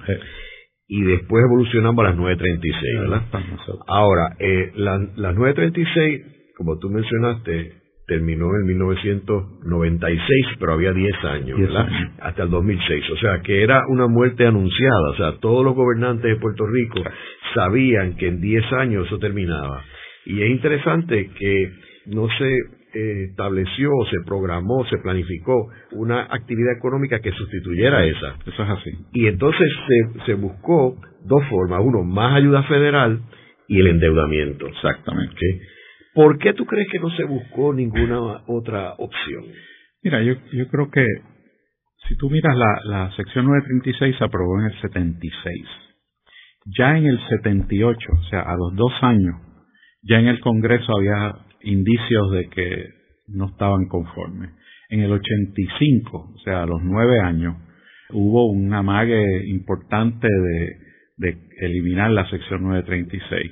[0.91, 3.21] y después evolucionamos a las 936, ¿verdad?
[3.87, 7.73] Ahora, eh, las 936, como tú mencionaste,
[8.07, 11.87] terminó en 1996, pero había 10 años, ¿verdad?
[12.21, 13.03] Hasta el 2006.
[13.11, 15.11] O sea, que era una muerte anunciada.
[15.11, 17.03] O sea, todos los gobernantes de Puerto Rico
[17.53, 19.83] sabían que en 10 años eso terminaba.
[20.25, 21.71] Y es interesante que
[22.07, 28.35] no se eh, estableció, se programó, se planificó una actividad económica que sustituyera esa.
[28.45, 28.91] Eso es así.
[29.13, 31.81] Y entonces se, se buscó dos formas.
[31.83, 33.21] Uno, más ayuda federal
[33.67, 34.67] y el endeudamiento.
[34.67, 35.61] Exactamente.
[36.13, 39.45] ¿Por qué tú crees que no se buscó ninguna otra opción?
[40.03, 41.05] Mira, yo, yo creo que
[42.07, 45.67] si tú miras la, la sección 936 se aprobó en el 76.
[46.77, 49.35] Ya en el 78, o sea, a los dos años,
[50.01, 54.51] ya en el Congreso había indicios de que no estaban conformes.
[54.89, 57.55] En el 85, o sea, a los nueve años,
[58.11, 60.89] hubo un amague importante de,
[61.61, 63.51] eliminar la sección 936.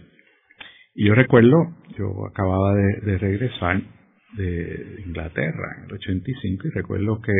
[0.96, 3.82] Y yo recuerdo, yo acababa de, regresar
[4.38, 7.34] de Inglaterra en el 85 y recuerdo que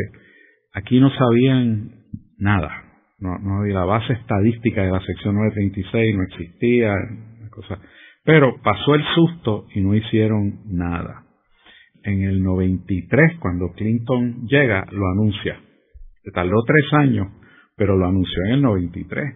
[0.74, 2.04] aquí no sabían
[2.38, 2.84] nada.
[3.18, 6.92] No, no había la base estadística de la sección 936, no existía,
[7.40, 7.80] una cosa
[8.28, 11.24] pero pasó el susto y no hicieron nada.
[12.02, 15.58] En el 93, cuando Clinton llega, lo anuncia.
[16.22, 17.28] Se tardó tres años,
[17.74, 19.34] pero lo anunció en el 93.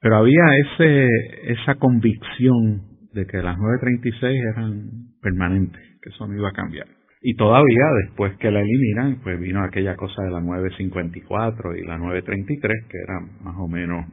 [0.00, 1.08] Pero había ese,
[1.50, 4.84] esa convicción de que las 936 eran
[5.20, 6.86] permanentes, que eso no iba a cambiar.
[7.22, 11.98] Y todavía después que la eliminan, pues vino aquella cosa de la 954 y la
[11.98, 14.06] 933, que eran más o menos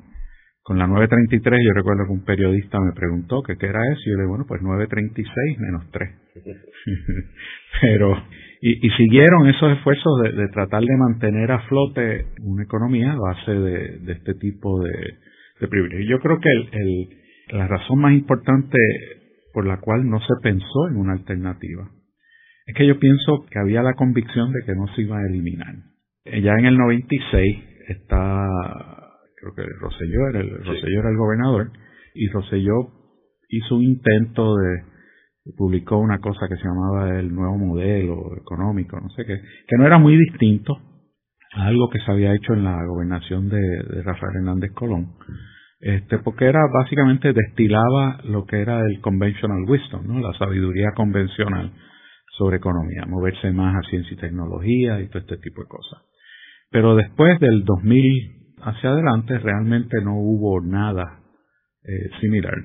[0.63, 4.12] con la 933 yo recuerdo que un periodista me preguntó que qué era eso y
[4.12, 6.10] yo le dije, bueno, pues 936 menos 3.
[7.82, 8.15] Pero,
[8.62, 14.13] y, siguieron esos esfuerzos de, tratar de mantener a flote una economía a base de,
[14.13, 14.93] este tipo de,
[15.60, 16.10] de privilegios.
[16.10, 17.10] Yo creo que el,
[17.49, 18.78] la razón más importante
[19.54, 21.89] por la cual no se pensó en una alternativa
[22.65, 25.76] es que yo pienso que había la convicción de que no se iba a eliminar.
[26.26, 27.58] Ya en el 96
[27.89, 29.03] está
[29.43, 31.71] creo que Roselló era el, era el gobernador,
[32.15, 32.89] y Roselló
[33.49, 34.84] hizo un intento de,
[35.58, 39.86] publicó una cosa que se llamaba el nuevo modelo económico, no sé qué, que no
[39.86, 40.77] era muy distinto
[41.53, 45.13] a algo que se había hecho en la gobernación de, Rafael Hernández Colón,
[45.79, 50.19] este, porque era básicamente destilaba lo que era el conventional wisdom, ¿no?
[50.19, 51.73] la sabiduría convencional
[52.38, 56.01] sobre economía, moverse más a ciencia y tecnología y todo este tipo de cosas.
[56.71, 61.19] Pero después del 2000 hacia adelante realmente no hubo nada
[61.84, 62.56] eh, similar.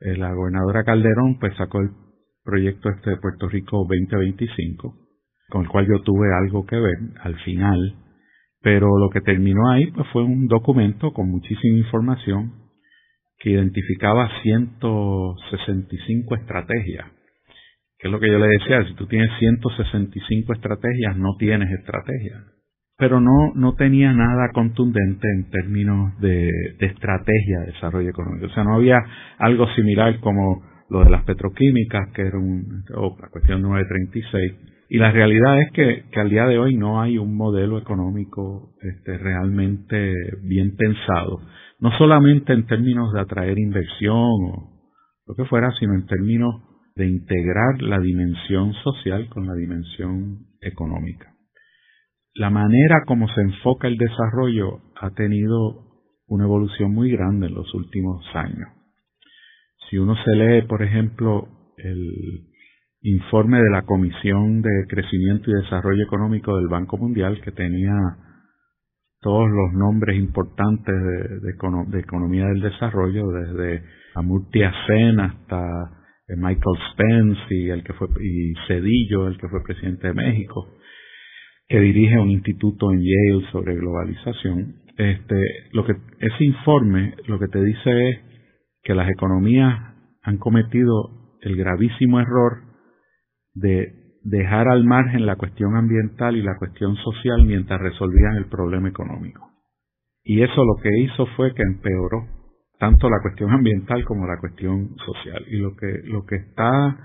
[0.00, 1.90] Eh, la gobernadora Calderón pues sacó el
[2.44, 4.94] proyecto este de Puerto Rico 2025,
[5.48, 7.96] con el cual yo tuve algo que ver al final,
[8.60, 12.54] pero lo que terminó ahí pues fue un documento con muchísima información
[13.38, 17.06] que identificaba 165 estrategias.
[17.98, 22.51] Que es lo que yo le decía, si tú tienes 165 estrategias, no tienes estrategia
[23.02, 28.46] pero no, no tenía nada contundente en términos de, estrategia de desarrollo económico.
[28.46, 28.96] O sea, no había
[29.38, 34.52] algo similar como lo de las petroquímicas, que era un, o la cuestión 936.
[34.88, 38.76] Y la realidad es que, que, al día de hoy no hay un modelo económico
[38.80, 41.40] este, realmente bien pensado,
[41.80, 44.70] no solamente en términos de atraer inversión o
[45.26, 46.62] lo que fuera, sino en términos
[46.94, 51.31] de integrar la dimensión social con la dimensión económica.
[52.34, 55.92] La manera como se enfoca el desarrollo ha tenido
[56.26, 58.68] una evolución muy grande en los últimos años.
[59.90, 62.48] Si uno se lee, por ejemplo, el
[63.02, 67.92] informe de la Comisión de Crecimiento y Desarrollo Económico del Banco Mundial, que tenía
[69.20, 75.58] todos los nombres importantes de, economía del desarrollo, desde Amartya Sen hasta
[76.28, 80.74] eh, Michael Spence y el que fue y Cedillo, el que fue presidente de México,
[81.72, 84.74] que dirige un instituto en Yale sobre globalización.
[84.98, 88.18] Este, lo que ese informe lo que te dice es
[88.82, 92.58] que las economías han cometido el gravísimo error
[93.54, 98.90] de dejar al margen la cuestión ambiental y la cuestión social mientras resolvían el problema
[98.90, 99.48] económico.
[100.24, 102.26] Y eso lo que hizo fue que empeoró
[102.78, 105.42] tanto la cuestión ambiental como la cuestión social.
[105.48, 106.98] Y lo que, lo que está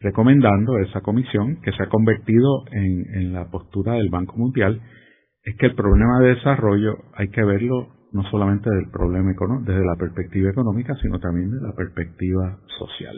[0.00, 4.80] recomendando esa comisión, que se ha convertido en, en la postura del Banco Mundial,
[5.44, 9.32] es que el problema de desarrollo hay que verlo no solamente del problema
[9.64, 13.16] desde la perspectiva económica, sino también de la perspectiva social.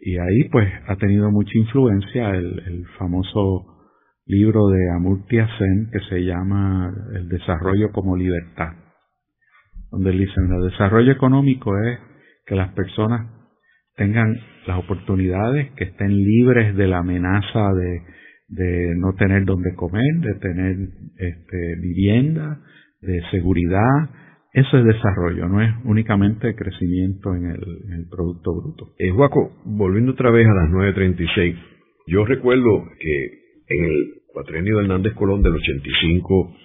[0.00, 3.66] Y ahí pues ha tenido mucha influencia el, famoso
[4.26, 8.72] libro de Amurtya Sen que se llama El desarrollo como libertad,
[9.90, 11.98] donde dicen el desarrollo económico es
[12.46, 13.39] que las personas
[14.00, 14.34] tengan
[14.66, 18.00] las oportunidades, que estén libres de la amenaza de,
[18.48, 20.76] de no tener donde comer, de tener
[21.18, 22.62] este, vivienda,
[23.02, 24.08] de seguridad,
[24.54, 28.88] eso es desarrollo, no es únicamente crecimiento en el, Producto Bruto.
[28.98, 31.56] Eh, Juaco, volviendo otra vez a las 9.36,
[32.06, 33.26] yo recuerdo que
[33.68, 36.56] en el cuatrenio de Hernández Colón del 85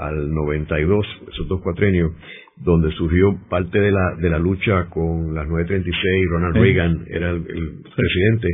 [0.00, 2.10] al 92, esos dos cuatrenios,
[2.56, 7.42] donde surgió parte de la, de la lucha con las 936, Ronald Reagan era el,
[7.42, 8.48] presidente,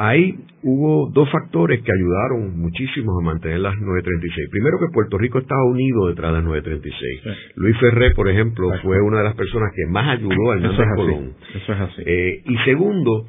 [0.00, 4.48] Ahí hubo dos factores que ayudaron muchísimo a mantener las 936.
[4.48, 7.56] Primero que Puerto Rico estaba unido detrás de las 936.
[7.56, 11.34] Luis Ferré, por ejemplo, fue una de las personas que más ayudó al Hernández Colón.
[11.52, 12.02] Eso es así.
[12.06, 13.26] Eh, y segundo,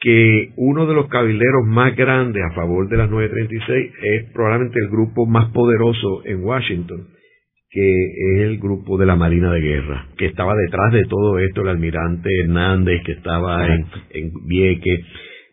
[0.00, 4.90] que uno de los cabilderos más grandes a favor de las 936 es probablemente el
[4.90, 7.08] grupo más poderoso en Washington,
[7.70, 8.04] que
[8.34, 11.68] es el grupo de la Marina de Guerra, que estaba detrás de todo esto, el
[11.68, 15.00] almirante Hernández, que estaba en, en Vieques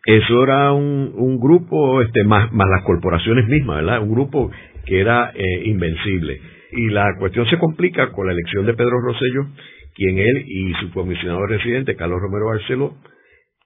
[0.06, 4.02] eso era un, un grupo, este, más, más las corporaciones mismas, ¿verdad?
[4.02, 4.52] Un grupo
[4.86, 6.40] que era eh, invencible.
[6.70, 9.48] Y la cuestión se complica con la elección de Pedro Rosello,
[9.96, 12.94] quien él y su comisionado residente, Carlos Romero Barceló,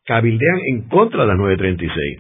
[0.07, 2.19] cabildean en contra de la 936.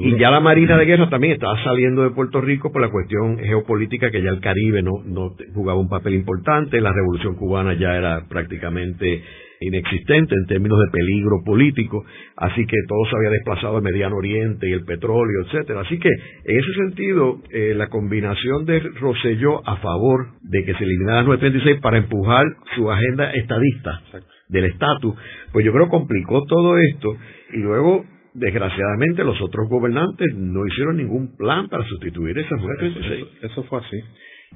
[0.00, 3.38] Y ya la Marina de Guerra también estaba saliendo de Puerto Rico por la cuestión
[3.38, 7.96] geopolítica que ya el Caribe no, no jugaba un papel importante, la revolución cubana ya
[7.96, 9.22] era prácticamente
[9.60, 12.04] inexistente en términos de peligro político,
[12.36, 15.80] así que todo se había desplazado al Mediano Oriente y el petróleo, etcétera.
[15.80, 20.84] Así que, en ese sentido, eh, la combinación de Rosselló a favor de que se
[20.84, 22.44] eliminara el 936 para empujar
[22.76, 24.02] su agenda estadista
[24.48, 25.14] del estatus,
[25.52, 27.16] pues yo creo complicó todo esto
[27.52, 33.26] y luego desgraciadamente los otros gobernantes no hicieron ningún plan para sustituir esa 936.
[33.42, 33.96] eso fue así.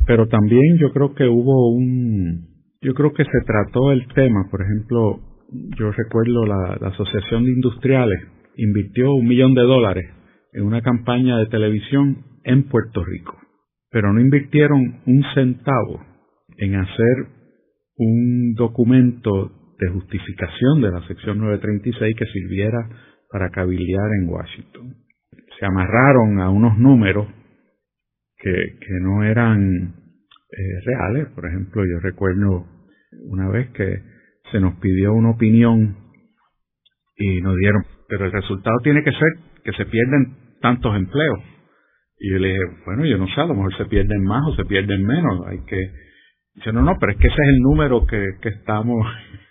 [0.07, 2.49] Pero también yo creo que hubo un,
[2.81, 5.21] yo creo que se trató el tema, por ejemplo,
[5.79, 8.19] yo recuerdo la, Asociación de Industriales
[8.57, 10.05] invirtió un millón de dólares
[10.53, 13.37] en una campaña de televisión en Puerto Rico,
[13.91, 16.03] pero no invirtieron un centavo
[16.57, 17.27] en hacer
[17.97, 22.79] un documento de justificación de la sección 936 que sirviera
[23.31, 24.95] para cabildear en Washington.
[25.59, 27.27] Se amarraron a unos números
[28.39, 29.95] que, que no eran
[30.51, 31.29] eh, reales.
[31.35, 32.67] Por ejemplo, yo recuerdo
[33.29, 34.03] una vez que
[34.51, 35.97] se nos pidió una opinión
[37.17, 39.29] y nos dieron, pero el resultado tiene que ser
[39.65, 41.41] que se pierden tantos empleos.
[42.19, 44.57] Y yo le dije, bueno, yo no sé, a lo mejor se pierden más o
[44.57, 45.47] se pierden menos.
[45.47, 45.91] Hay que.
[46.55, 49.07] Dice, no, no, pero es que ese es el número que, que estamos.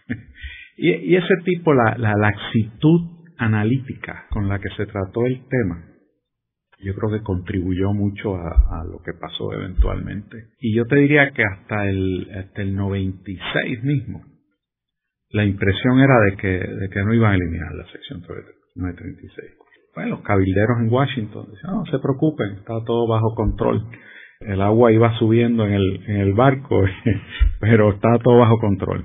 [0.77, 5.83] y, y, ese tipo, la, la laxitud analítica con la que se trató el tema,
[6.79, 10.49] yo creo que contribuyó mucho a, lo que pasó eventualmente.
[10.59, 14.23] Y yo te diría que hasta el, hasta el 96 mismo,
[15.31, 18.21] la impresión era de que, de que no iban a eliminar la sección
[18.75, 19.57] 936.
[19.95, 23.83] Bueno, los cabilderos en Washington decían, no, se preocupen, está todo bajo control.
[24.41, 26.83] El agua iba subiendo en el, en el barco,
[27.59, 29.03] pero está todo bajo control.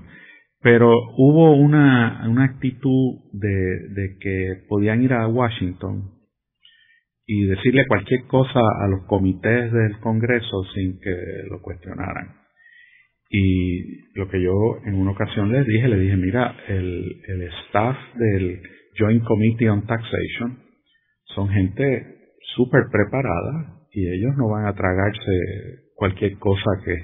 [0.62, 6.10] Pero hubo una, una actitud de, de que podían ir a Washington
[7.26, 11.16] y decirle cualquier cosa a los comités del Congreso sin que
[11.50, 12.36] lo cuestionaran.
[13.28, 14.52] Y lo que yo
[14.84, 18.60] en una ocasión les dije, le dije, mira, el, el staff del
[18.98, 20.58] Joint Committee on Taxation
[21.34, 22.16] son gente
[22.54, 26.96] súper preparada y ellos no van a tragarse cualquier cosa que,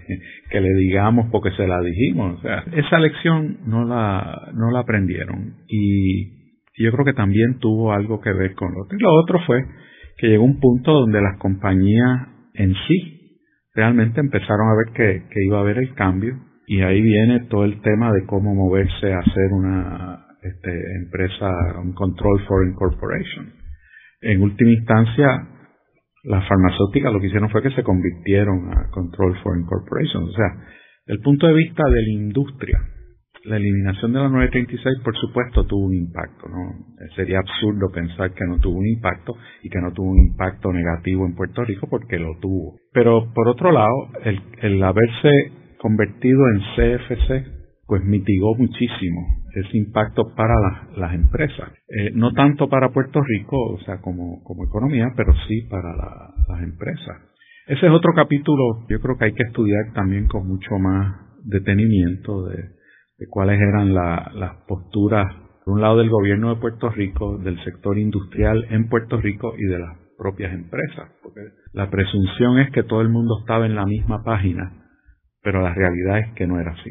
[0.51, 2.36] que, le digamos porque se la dijimos.
[2.36, 7.92] O sea, esa lección no la, no la aprendieron y yo creo que también tuvo
[7.92, 8.99] algo que ver con lo otro.
[8.99, 9.64] Y lo otro fue
[10.16, 13.38] que llegó un punto donde las compañías en sí
[13.72, 16.34] realmente empezaron a ver que, que iba a haber el cambio
[16.66, 20.70] y ahí viene todo el tema de cómo moverse a hacer una este,
[21.05, 21.49] empresa,
[21.80, 23.53] un control foreign corporation.
[24.22, 25.28] En última instancia,
[26.29, 30.24] las farmacéuticas lo que hicieron fue que se convirtieron a control foreign corporation.
[30.24, 30.47] O sea,
[31.07, 32.79] el punto de vista de la industria,
[33.45, 36.47] la eliminación de la 936, por supuesto, tuvo un impacto.
[36.49, 36.85] ¿no?
[37.16, 41.24] Sería absurdo pensar que no tuvo un impacto y que no tuvo un impacto negativo
[41.24, 42.76] en Puerto Rico porque lo tuvo.
[42.93, 45.31] Pero por otro lado, el, el haberse
[45.79, 47.47] convertido en CFC,
[47.87, 50.54] pues mitigó muchísimo ese impacto para
[50.96, 51.70] las empresas.
[51.88, 55.94] Eh, no tanto para Puerto Rico, o sea, como, economía, pero sí para
[56.48, 57.16] las empresas.
[57.66, 62.46] Ese es otro capítulo, yo creo que hay que estudiar también con mucho más detenimiento
[62.46, 62.56] de,
[63.18, 65.26] de cuáles eran las posturas,
[65.64, 69.64] por un lado del gobierno de Puerto Rico, del sector industrial en Puerto Rico y
[69.64, 71.40] de las propias empresas, porque
[71.72, 74.72] la presunción es que todo el mundo estaba en la misma página,
[75.42, 76.90] pero la realidad es que no era así.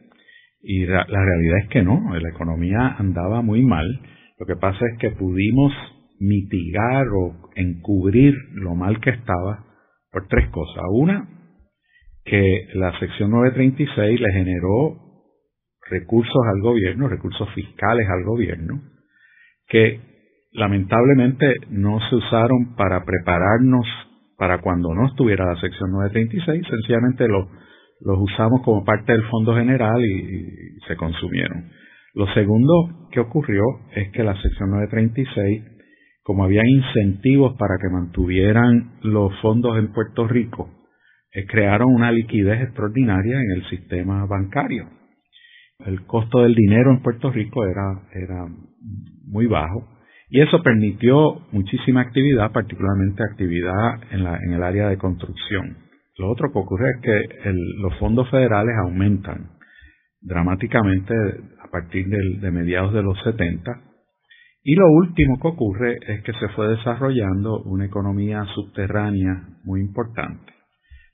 [0.62, 3.88] Y la, realidad es que no, la economía andaba muy mal.
[4.40, 5.74] Lo que pasa es que pudimos
[6.20, 9.66] mitigar o encubrir lo mal que estaba
[10.12, 10.84] por tres cosas.
[10.92, 11.28] Una,
[12.26, 14.98] que la sección 936 le generó
[15.90, 18.82] recursos al gobierno, recursos fiscales al gobierno,
[19.68, 20.09] que
[20.52, 23.86] lamentablemente no se usaron para prepararnos
[24.38, 30.02] para cuando no estuviera la sección 936, sencillamente los usamos como parte del fondo general
[30.04, 31.70] y, se consumieron.
[32.16, 33.62] Lo segundo que ocurrió
[33.93, 35.64] es que la sección 936,
[36.24, 40.70] como había incentivos para que mantuvieran los fondos en Puerto Rico,
[41.34, 44.88] eh, crearon una liquidez extraordinaria en el sistema bancario.
[45.86, 48.47] El costo del dinero en Puerto Rico era, era
[49.28, 49.99] muy bajo
[50.30, 55.78] y eso permitió muchísima actividad, particularmente actividad en, la, en el área de construcción.
[56.18, 59.52] Lo otro que ocurre es que los fondos federales aumentan
[60.22, 61.14] dramáticamente
[61.64, 63.72] a partir de mediados de los 70.
[64.64, 70.54] Y lo último que ocurre es que se fue desarrollando una economía subterránea muy importante.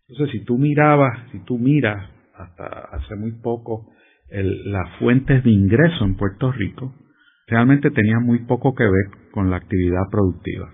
[0.08, 3.92] Entonces, si tú mirabas, si tú miras hasta hace muy poco
[4.30, 6.94] las fuentes de ingreso en Puerto Rico,
[7.48, 10.70] realmente tenía muy poco que ver con la actividad productiva.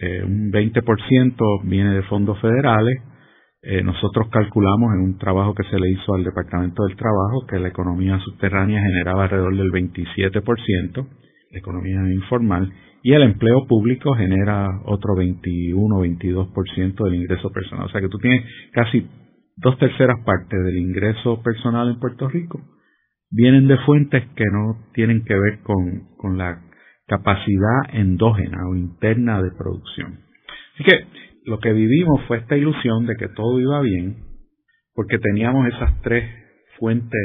[0.00, 2.98] Eh, un 20% viene de fondos federales,
[3.62, 7.58] eh, nosotros calculamos en un trabajo que se le hizo al Departamento del Trabajo que
[7.58, 11.06] la economía subterránea generaba alrededor del 27%,
[11.50, 12.72] la economía informal,
[13.02, 17.86] y el empleo público genera otro 21-22% del ingreso personal.
[17.86, 19.08] O sea que tú tienes casi
[19.56, 22.60] dos terceras partes del ingreso personal en Puerto Rico
[23.30, 26.62] vienen de fuentes que no tienen que ver con, con la
[27.06, 30.20] capacidad endógena o interna de producción.
[30.74, 31.06] Así que
[31.46, 34.24] lo que vivimos fue esta ilusión de que todo iba bien
[34.94, 36.24] porque teníamos esas tres
[36.78, 37.20] fuentes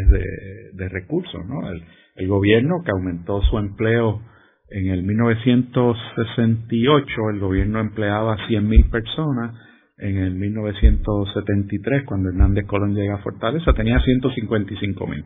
[0.74, 1.72] de, recursos, ¿no?
[1.72, 1.84] El,
[2.16, 4.22] el, gobierno que aumentó su empleo
[4.70, 9.56] en el 1968, el gobierno empleaba 100.000 personas,
[9.97, 15.26] en el 1973, cuando Hernández Colón llega a Fortaleza, tenía 155.000.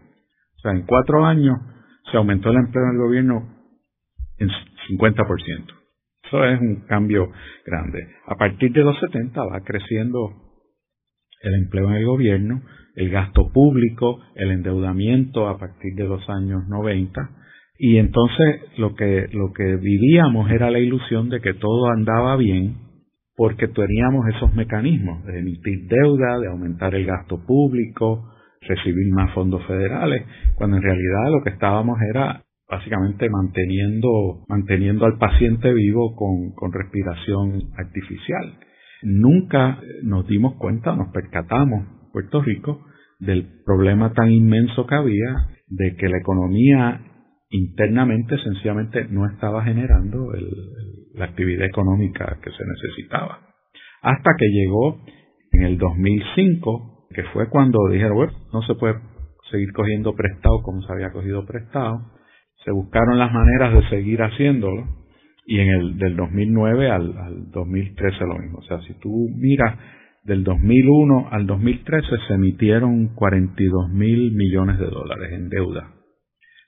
[0.58, 1.58] O sea, en cuatro años
[2.12, 3.58] se aumentó el empleo en el gobierno
[4.38, 4.50] en
[4.90, 5.78] 50%.
[6.24, 7.32] Eso es un cambio
[7.66, 8.08] grande.
[8.28, 10.48] A partir de los 70 va creciendo
[11.42, 12.62] el empleo en el gobierno,
[12.96, 17.30] el gasto público, el endeudamiento a partir de los años 90
[17.80, 22.88] y entonces lo que lo que vivíamos era la ilusión de que todo andaba bien
[23.36, 29.66] porque teníamos esos mecanismos de emitir deuda, de aumentar el gasto público, recibir más fondos
[29.66, 36.52] federales, cuando en realidad lo que estábamos era básicamente manteniendo, manteniendo al paciente vivo con,
[36.54, 38.60] con respiración artificial.
[39.04, 42.86] Nunca nos dimos cuenta, nos percatamos, Puerto Rico,
[43.20, 47.02] del problema tan inmenso que había de que la economía
[47.50, 50.32] internamente sencillamente no estaba generando
[51.14, 53.40] la actividad económica que se necesitaba.
[54.02, 55.02] Hasta que llegó
[55.52, 58.96] en el 2005, que fue cuando dijeron, bueno, no se puede
[59.52, 62.02] seguir cogiendo prestado como se había cogido prestado,
[62.66, 64.84] se buscaron las maneras de seguir haciéndolo
[65.46, 68.60] y en el del 2009 al, al 2013 lo mismo.
[68.60, 69.78] O sea, si tú miras
[70.24, 75.94] del 2001 al 2013 se emitieron 42 mil millones de dólares en deuda.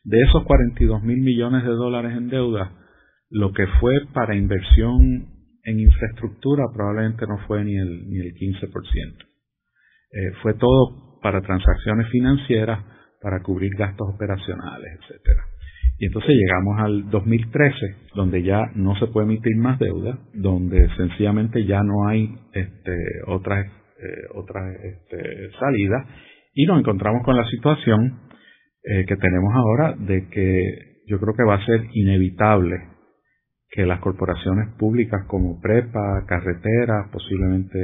[0.05, 2.71] De esos 42 mil millones de dólares en deuda,
[3.29, 5.27] lo que fue para inversión
[5.63, 9.28] en infraestructura probablemente no fue ni el, ni el 15%.
[10.11, 12.79] Eh, fue todo para transacciones financieras,
[13.21, 15.43] para cubrir gastos operacionales, etcétera.
[15.99, 17.75] Y entonces llegamos al 2013,
[18.15, 22.95] donde ya no se puede emitir más deuda, donde sencillamente ya no hay este,
[23.27, 23.67] otras
[24.01, 26.07] eh, otras este, salidas,
[26.53, 28.21] y nos encontramos con la situación
[28.81, 32.77] eh, que tenemos ahora de que yo creo que va a ser inevitable
[33.69, 37.77] que las corporaciones públicas como prepa, carreteras, posiblemente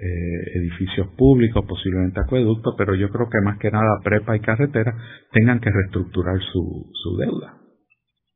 [0.00, 4.94] eh, edificios públicos, posiblemente acueductos, pero yo creo que más que nada prepa y carretera
[5.32, 7.54] tengan que reestructurar su, su deuda,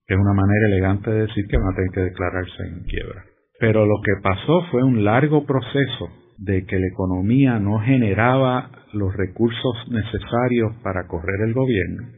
[0.06, 3.24] es una manera elegante de decir que van a tener que declararse en quiebra.
[3.60, 6.08] Pero lo que pasó fue un largo proceso
[6.38, 12.08] de que la economía no generaba los recursos necesarios para correr el gobierno,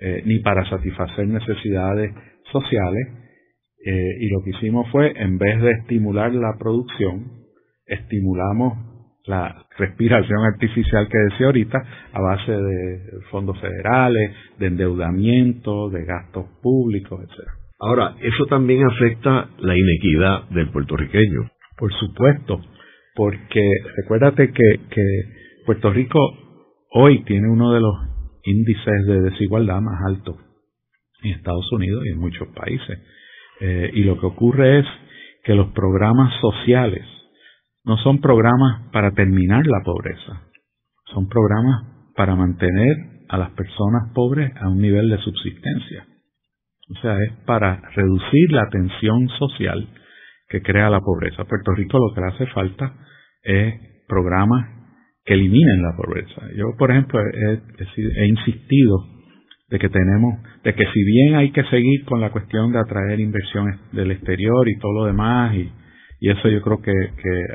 [0.00, 2.14] eh, ni para satisfacer necesidades
[2.50, 3.06] sociales,
[3.84, 7.37] eh, y lo que hicimos fue, en vez de estimular la producción,
[7.88, 8.88] estimulamos
[9.24, 11.78] la respiración artificial que decía ahorita
[12.12, 17.52] a base de fondos federales, de endeudamiento, de gastos públicos, etcétera.
[17.80, 21.50] Ahora, eso también afecta la inequidad del puertorriqueño.
[21.76, 22.60] Por supuesto,
[23.14, 23.62] porque
[23.96, 25.04] recuérdate que, que
[25.64, 26.18] Puerto Rico
[26.90, 27.94] hoy tiene uno de los
[28.44, 30.36] índices de desigualdad más altos
[31.22, 32.98] en Estados Unidos y en muchos países.
[33.60, 34.86] Eh, y lo que ocurre es
[35.44, 37.04] que los programas sociales
[37.88, 40.42] no son programas para terminar la pobreza,
[41.06, 42.96] son programas para mantener
[43.30, 46.06] a las personas pobres a un nivel de subsistencia.
[46.90, 49.88] O sea, es para reducir la tensión social
[50.48, 51.44] que crea la pobreza.
[51.44, 52.92] Puerto Rico lo que le hace falta
[53.42, 53.74] es
[54.06, 54.66] programas
[55.24, 56.42] que eliminen la pobreza.
[56.56, 59.04] Yo, por ejemplo, he, insistido
[59.68, 63.20] de que tenemos, de que si bien hay que seguir con la cuestión de atraer
[63.20, 65.70] inversiones del exterior y todo lo demás y
[66.20, 66.92] y eso yo creo que,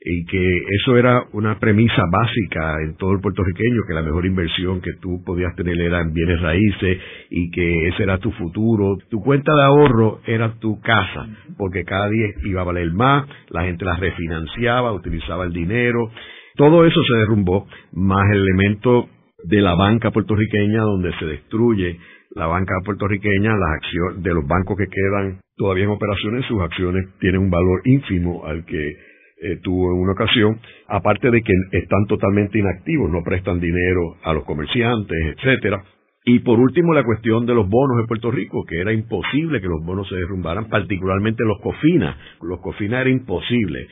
[0.00, 4.80] y que eso era una premisa básica en todo el puertorriqueño, que la mejor inversión
[4.80, 6.98] que tú podías tener era en bienes raíces
[7.30, 8.96] y que ese era tu futuro.
[9.10, 11.26] Tu cuenta de ahorro era tu casa,
[11.56, 16.10] porque cada día iba a valer más, la gente la refinanciaba, utilizaba el dinero.
[16.54, 19.08] Todo eso se derrumbó, más el elemento
[19.44, 21.98] de la banca puertorriqueña donde se destruye
[22.34, 27.08] la banca puertorriqueña, las acciones de los bancos que quedan todavía en operaciones, sus acciones
[27.18, 28.96] tienen un valor ínfimo al que
[29.40, 34.32] eh, tuvo en una ocasión, aparte de que están totalmente inactivos, no prestan dinero a
[34.32, 35.82] los comerciantes, etcétera.
[36.24, 39.66] Y por último, la cuestión de los bonos de Puerto Rico, que era imposible que
[39.66, 42.18] los bonos se derrumbaran, particularmente los COFINA.
[42.42, 43.88] Los COFINA era imposible.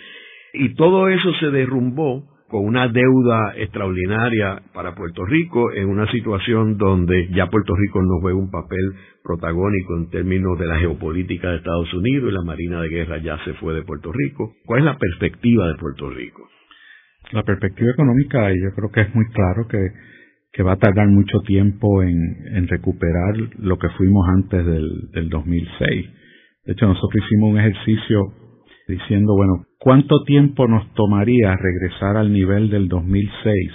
[0.53, 6.76] Y todo eso se derrumbó con una deuda extraordinaria para Puerto Rico en una situación
[6.76, 8.94] donde ya Puerto Rico no juega un papel
[9.24, 13.36] protagónico en términos de la geopolítica de Estados Unidos y la Marina de Guerra ya
[13.44, 14.55] se fue de Puerto Rico.
[14.64, 16.49] ¿Cuál es la perspectiva de Puerto Rico?
[17.32, 19.78] La perspectiva económica, yo creo que es muy claro que,
[20.53, 25.28] que va a tardar mucho tiempo en, en recuperar lo que fuimos antes del, del
[25.28, 26.07] 2006.
[26.66, 28.45] De hecho, nosotros hicimos un ejercicio
[28.87, 33.72] diciendo, bueno, ¿cuánto tiempo nos tomaría regresar al nivel del 2006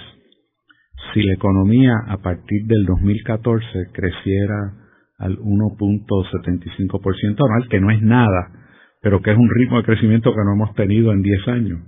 [1.12, 4.72] si la economía a partir del 2014 creciera
[5.18, 8.50] al 1.75% anual, que no es nada,
[9.02, 11.80] pero que es un ritmo de crecimiento que no hemos tenido en 10 años?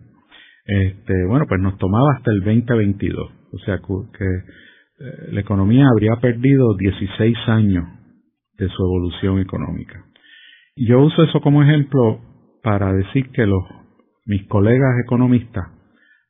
[0.67, 6.17] Este, bueno, pues nos tomaba hasta el 2022, o sea que eh, la economía habría
[6.21, 7.85] perdido 16 años
[8.57, 10.05] de su evolución económica.
[10.77, 12.21] Yo uso eso como ejemplo
[12.65, 13.63] para decir que los,
[14.25, 15.67] mis colegas economistas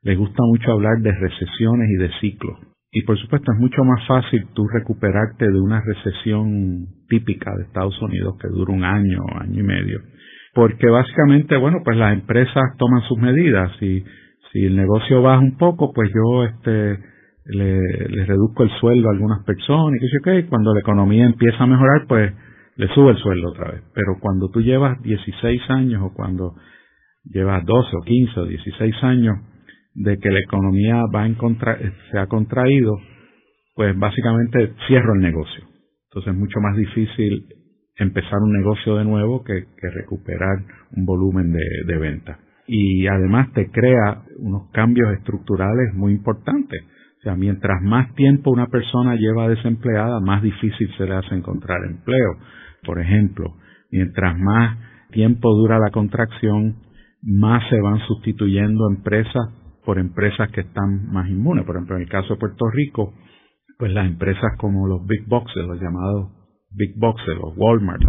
[0.02, 2.58] les gusta mucho hablar de recesiones y de ciclos.
[2.90, 8.00] Y por supuesto es mucho más fácil tú recuperarte de una recesión típica de Estados
[8.02, 10.00] Unidos que dura un año, año y medio.
[10.54, 13.70] Porque básicamente, bueno, pues las empresas toman sus medidas.
[13.80, 14.04] y
[14.52, 16.98] si el negocio baja un poco, pues yo este,
[17.46, 20.46] le, le reduzco el sueldo a algunas personas y que sé qué.
[20.48, 22.32] Cuando la economía empieza a mejorar, pues
[22.76, 23.82] le sube el sueldo otra vez.
[23.94, 26.54] Pero cuando tú llevas 16 años o cuando
[27.24, 29.36] llevas 12 o 15 o 16 años
[29.94, 31.78] de que la economía va en contra,
[32.10, 32.96] se ha contraído,
[33.74, 35.64] pues básicamente cierro el negocio.
[36.08, 37.46] Entonces es mucho más difícil
[37.96, 40.58] empezar un negocio de nuevo que, recuperar
[40.96, 42.38] un volumen de, de venta.
[42.66, 46.82] Y además te crea unos cambios estructurales muy importantes.
[47.18, 51.78] O sea, mientras más tiempo una persona lleva desempleada, más difícil se le hace encontrar
[51.84, 52.36] empleo.
[52.84, 53.54] Por ejemplo,
[53.90, 54.78] mientras más
[55.10, 56.76] tiempo dura la contracción,
[57.22, 59.48] más se van sustituyendo empresas
[59.84, 61.64] por empresas que están más inmunes.
[61.64, 63.14] Por ejemplo, en el caso de Puerto Rico,
[63.78, 66.30] pues las empresas como los big boxes, los llamados
[66.70, 68.02] big boxes, los Walmart,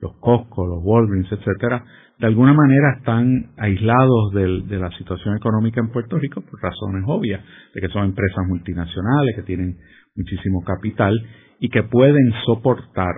[0.00, 1.84] los, Costco, los Walgreens, etcétera,
[2.18, 7.42] de alguna manera están aislados de la situación económica en Puerto Rico por razones obvias,
[7.74, 9.76] de que son empresas multinacionales que tienen
[10.14, 11.14] muchísimo capital
[11.60, 13.14] y que pueden soportar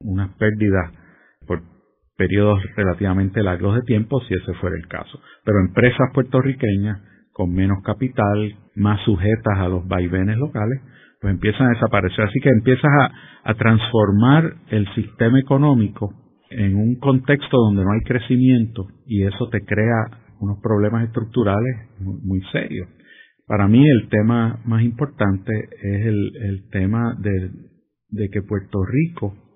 [0.00, 0.92] unas pérdidas
[1.46, 1.62] por
[2.16, 5.20] periodos relativamente largos de tiempo si ese fuera el caso.
[5.44, 7.00] Pero empresas puertorriqueñas
[7.32, 10.80] con menos capital, más sujetas a los vaivenes locales,
[11.20, 12.24] pues empiezan a desaparecer.
[12.24, 12.90] Así que empiezas
[13.44, 16.12] a, transformar el sistema económico
[16.50, 22.42] en un contexto donde no hay crecimiento y eso te crea unos problemas estructurales muy,
[22.52, 22.88] serios.
[23.46, 29.47] Para mí el tema más importante es el, tema de que Puerto Rico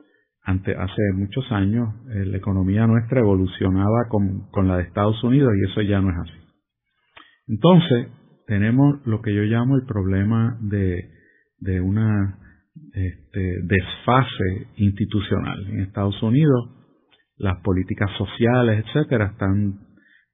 [0.45, 5.71] hace muchos años eh, la economía nuestra evolucionaba con, con la de Estados Unidos y
[5.71, 6.39] eso ya no es así.
[7.49, 8.09] Entonces,
[8.47, 11.11] tenemos lo que yo llamo el problema de,
[11.59, 12.39] de una
[12.93, 15.67] este, desfase institucional.
[15.69, 16.71] En Estados Unidos,
[17.37, 19.81] las políticas sociales, etcétera, están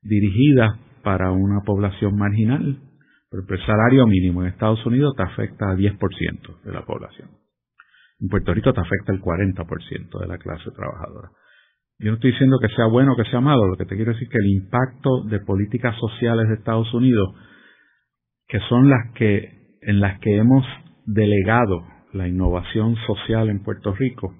[0.02, 2.80] dirigidas para una población marginal.
[3.30, 7.28] Pero el salario mínimo en Estados Unidos te afecta a 10% de la población.
[8.20, 11.30] En Puerto Rico te afecta el 40% de la clase trabajadora.
[12.00, 14.12] Yo no estoy diciendo que sea bueno o que sea malo, lo que te quiero
[14.12, 17.34] decir es que el impacto de políticas sociales de Estados Unidos,
[18.46, 20.64] que son las que, en las que hemos
[21.06, 24.32] delegado la innovación social en Puerto Rico,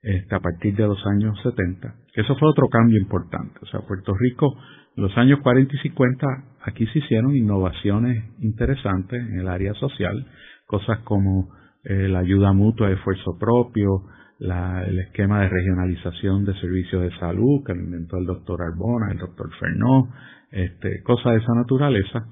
[0.00, 3.58] este, a partir de los años 70, que eso fue otro cambio importante.
[3.62, 4.56] O sea, Puerto Rico,
[4.96, 6.26] en los años 40 y 50,
[6.62, 10.26] aquí se hicieron innovaciones interesantes en el área social,
[10.66, 11.50] cosas como
[11.88, 14.04] eh, la ayuda mutua esfuerzo propio,
[14.40, 19.50] el esquema de regionalización de servicios de salud que inventó el doctor Arbona, el doctor
[19.58, 20.08] Fernó,
[20.50, 22.26] este, cosas de esa naturaleza.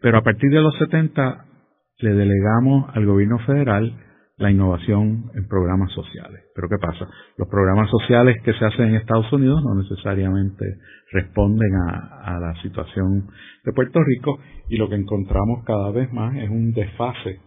[0.00, 1.44] Pero a partir de los 70
[1.98, 3.94] le delegamos al gobierno federal
[4.38, 6.40] la innovación en programas sociales.
[6.54, 7.06] Pero ¿qué pasa?
[7.36, 10.64] Los programas sociales que se hacen en Estados Unidos no necesariamente
[11.12, 13.28] responden a la situación
[13.64, 14.38] de Puerto Rico
[14.70, 17.43] y lo que encontramos cada vez más es un desfase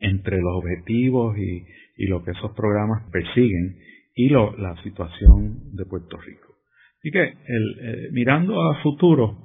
[0.00, 1.64] entre los objetivos y,
[1.96, 3.78] y lo que esos programas persiguen
[4.14, 6.54] y lo, la situación de Puerto Rico.
[6.98, 9.36] Así que el, eh, mirando a futuro,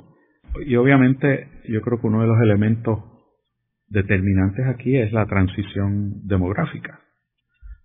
[0.66, 3.00] y obviamente yo creo que uno de los elementos
[3.88, 7.02] determinantes aquí es la transición demográfica.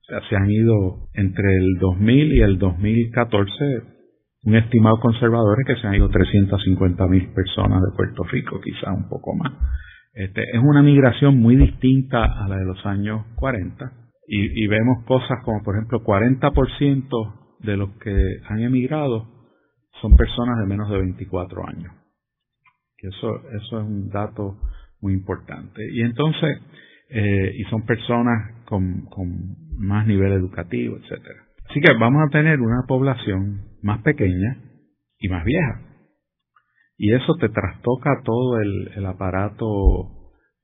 [0.02, 3.54] O sea, se han ido entre el 2000 y el 2014,
[4.44, 8.92] un estimado conservador es que se han ido 350 mil personas de Puerto Rico, quizá
[8.92, 9.52] un poco más.
[10.16, 13.92] Este, es una migración muy distinta a la de los años 40
[14.26, 19.28] y, y vemos cosas como, por ejemplo, 40% de los que han emigrado
[20.00, 21.92] son personas de menos de 24 años.
[22.96, 24.56] Que eso, eso es un dato
[25.02, 25.82] muy importante.
[25.92, 26.62] Y entonces,
[27.10, 29.28] eh, y son personas con, con
[29.76, 31.44] más nivel educativo, etcétera.
[31.68, 34.62] Así que vamos a tener una población más pequeña
[35.18, 35.85] y más vieja.
[36.98, 39.64] Y eso te trastoca todo el, aparato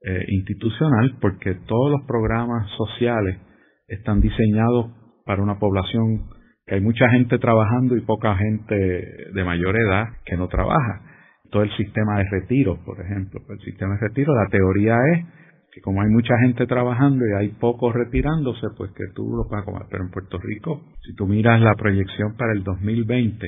[0.02, 3.38] eh, institucional porque todos los programas sociales
[3.86, 4.90] están diseñados
[5.26, 6.30] para una población
[6.66, 11.02] que hay mucha gente trabajando y poca gente de mayor edad que no trabaja.
[11.50, 13.40] Todo el sistema de retiro, por ejemplo.
[13.48, 15.26] El sistema de retiro, la teoría es
[15.72, 19.64] que como hay mucha gente trabajando y hay pocos retirándose, pues que tú lo puedas
[19.64, 19.82] comer.
[19.90, 23.46] Pero en Puerto Rico, si tú miras la proyección para el 2020,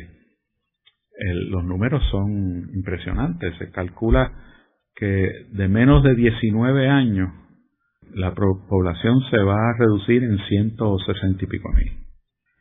[1.50, 3.54] los números son impresionantes.
[3.58, 4.32] Se calcula
[4.94, 7.30] que de menos de 19 años
[8.14, 11.92] la población se va a reducir en 160 y pico mil.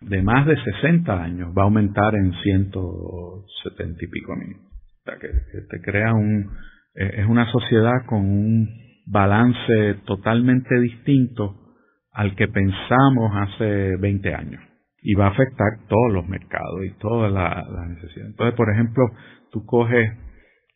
[0.02, 4.56] De más de 60 años va a aumentar en 170 y pico mil.
[4.56, 5.28] O sea, que,
[5.70, 6.52] te crea un...
[6.96, 8.70] Eh, es una sociedad con un
[9.06, 11.56] balance totalmente distinto
[12.12, 14.62] al que pensamos hace 20 años.
[15.04, 18.32] Y va a afectar todos los mercados y todas las la necesidades.
[18.32, 19.04] Entonces, por ejemplo,
[19.52, 20.12] tú coges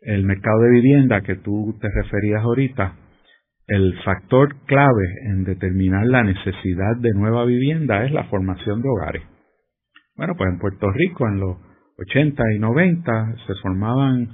[0.01, 2.93] el mercado de vivienda que tú te referías ahorita,
[3.67, 9.23] el factor clave en determinar la necesidad de nueva vivienda es la formación de hogares.
[10.15, 11.57] Bueno, pues en Puerto Rico en los
[11.97, 14.30] 80 y 90 se formaban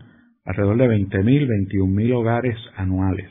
[0.45, 3.29] alrededor de 20.000, 21.000 hogares anuales.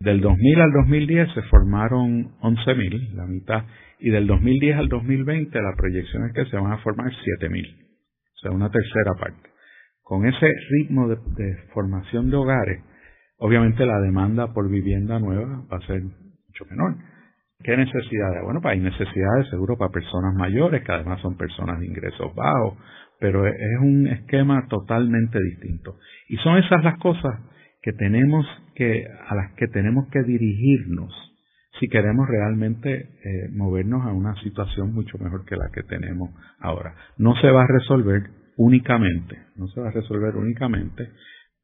[0.00, 3.64] Del 2000 al 2010 se formaron 11.000, la mitad,
[3.98, 8.38] y del 2010 al 2020 la proyección es que se van a formar 7.000, o
[8.38, 9.48] sea, una tercera parte.
[10.02, 12.82] Con ese ritmo de, de formación de hogares,
[13.38, 16.96] obviamente la demanda por vivienda nueva va a ser mucho menor.
[17.62, 18.42] ¿Qué necesidades?
[18.44, 22.76] Bueno, pues hay necesidades seguro para personas mayores, que además son personas de ingresos bajos,
[23.18, 25.96] pero es un esquema totalmente distinto.
[26.28, 27.40] Y son esas las cosas
[27.80, 31.12] que tenemos que, a las que tenemos que dirigirnos
[31.80, 36.94] si queremos realmente eh, movernos a una situación mucho mejor que la que tenemos ahora.
[37.18, 38.22] No se va a resolver
[38.56, 41.08] únicamente, no se va a resolver únicamente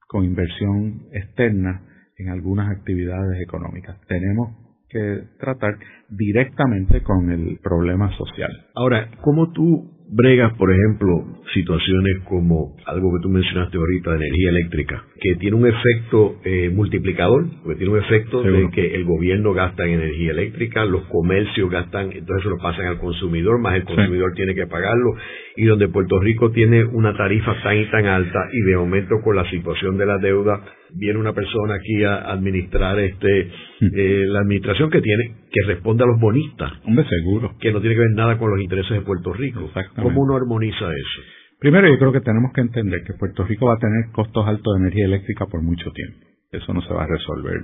[0.08, 1.82] con inversión externa
[2.18, 4.00] en algunas actividades económicas.
[4.08, 4.56] Tenemos
[4.88, 8.50] que tratar directamente con el problema social.
[8.74, 14.50] Ahora, ¿cómo tú bregas, por ejemplo, situaciones como algo que tú mencionaste ahorita de energía
[14.50, 19.52] eléctrica, que tiene un efecto eh, multiplicador, porque tiene un efecto de que el gobierno
[19.52, 24.32] gasta en energía eléctrica, los comercios gastan, entonces lo pasan al consumidor, más el consumidor
[24.34, 25.14] tiene que pagarlo,
[25.56, 29.36] y donde Puerto Rico tiene una tarifa tan y tan alta, y de momento con
[29.36, 30.60] la situación de la deuda,
[30.94, 33.40] viene una persona aquí a administrar este
[33.80, 36.72] eh, la administración que tiene que responde a los bonistas.
[36.84, 37.54] Hombre, seguro.
[37.58, 39.70] Que no tiene que ver nada con los intereses de Puerto Rico.
[39.96, 41.22] ¿Cómo uno armoniza eso?
[41.58, 44.74] Primero, yo creo que tenemos que entender que Puerto Rico va a tener costos altos
[44.74, 46.26] de energía eléctrica por mucho tiempo.
[46.52, 47.60] Eso no se va a resolver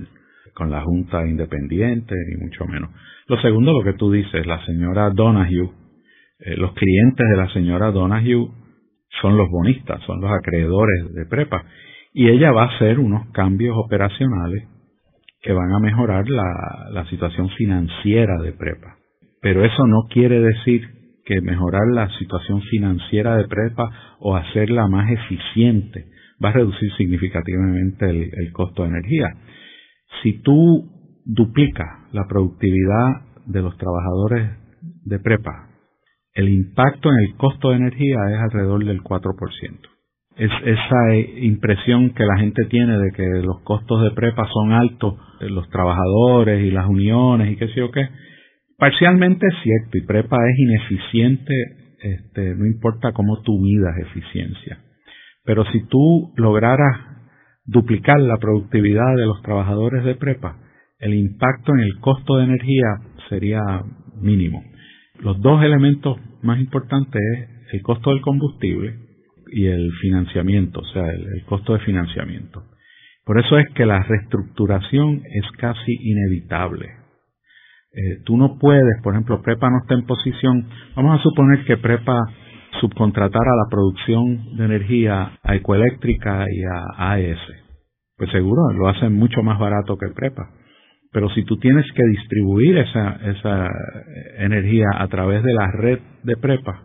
[0.55, 2.91] con la Junta Independiente, ni mucho menos.
[3.27, 5.70] Lo segundo, lo que tú dices, la señora Donahue
[6.39, 8.51] eh, los clientes de la señora Donahue
[9.22, 11.64] son los bonistas, son los acreedores de prepa.
[12.19, 14.67] Y ella va a hacer unos cambios operacionales
[15.43, 18.97] que van a mejorar la, situación financiera de prepa.
[19.43, 20.81] Pero eso no quiere decir
[21.27, 23.91] que mejorar la situación financiera de prepa
[24.21, 26.07] o hacerla más eficiente
[26.43, 29.37] va a reducir significativamente el, costo de energía.
[30.23, 30.89] Si tú
[31.27, 34.53] duplicas la productividad de los trabajadores
[35.05, 35.69] de prepa,
[36.33, 39.95] el impacto en el costo de energía es alrededor del 4%.
[40.37, 45.14] Es esa impresión que la gente tiene de que los costos de prepa son altos,
[45.41, 48.07] los trabajadores y las uniones y qué sé yo qué,
[48.76, 51.55] parcialmente es cierto y prepa es ineficiente,
[52.03, 54.78] este, no importa cómo tú midas eficiencia.
[55.43, 57.01] Pero si tú lograras
[57.64, 60.59] duplicar la productividad de los trabajadores de prepa,
[60.99, 62.99] el impacto en el costo de energía
[63.30, 63.61] sería
[64.20, 64.62] mínimo.
[65.18, 67.22] Los dos elementos más importantes
[67.68, 69.06] es el costo del combustible
[69.51, 72.62] y el financiamiento, o sea, el, costo de financiamiento.
[73.24, 76.86] Por eso es que la reestructuración es casi inevitable.
[77.92, 81.76] Eh, tú no puedes, por ejemplo, Prepa no está en posición, vamos a suponer que
[81.76, 82.18] Prepa
[82.80, 87.38] subcontratar a la producción de energía a Ecoeléctrica y a AES.
[88.16, 90.51] Pues seguro lo hacen mucho más barato que Prepa.
[91.12, 93.70] Pero si tú tienes que distribuir esa, esa
[94.38, 96.82] energía a través de la red de Prepa,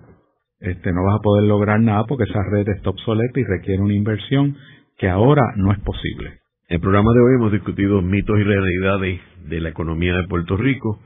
[0.62, 3.96] este, no vas a poder lograr nada porque esa red está obsoleta y requiere una
[3.96, 4.56] inversión
[4.98, 6.40] que ahora no es posible.
[6.70, 10.56] En el programa de hoy hemos discutido mitos y realidades de la economía de Puerto
[10.56, 11.00] Rico.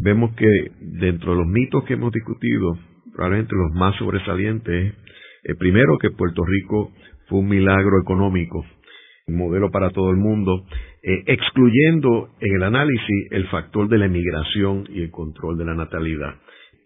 [0.00, 0.46] Vemos que
[0.80, 2.78] dentro de los mitos que hemos discutido
[3.12, 4.94] probablemente los más sobresalientes,
[5.44, 6.92] eh, primero que Puerto Rico
[7.28, 8.64] fue un milagro económico,
[9.26, 10.64] un modelo para todo el mundo,
[11.02, 15.74] eh, excluyendo en el análisis el factor de la emigración y el control de la
[15.74, 16.36] natalidad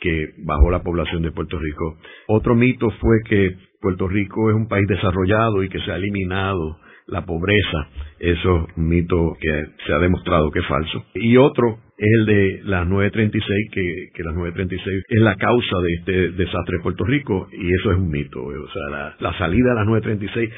[0.01, 1.99] que bajó la población de Puerto Rico.
[2.29, 6.79] Otro mito fue que Puerto Rico es un país desarrollado y que se ha eliminado
[7.07, 7.89] la pobreza.
[8.19, 11.05] Eso es un mito que se ha demostrado que es falso.
[11.15, 15.93] Y otro es el de las 936, que, que las 936 es la causa de
[15.95, 18.43] este desastre de Puerto Rico, y eso es un mito.
[18.43, 20.51] O sea, la, salida de las 936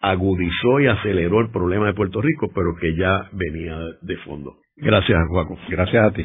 [0.00, 4.56] agudizó y aceleró el problema de Puerto Rico, pero que ya venía de fondo.
[4.76, 5.58] Gracias, Juaco.
[5.68, 6.24] Gracias a ti.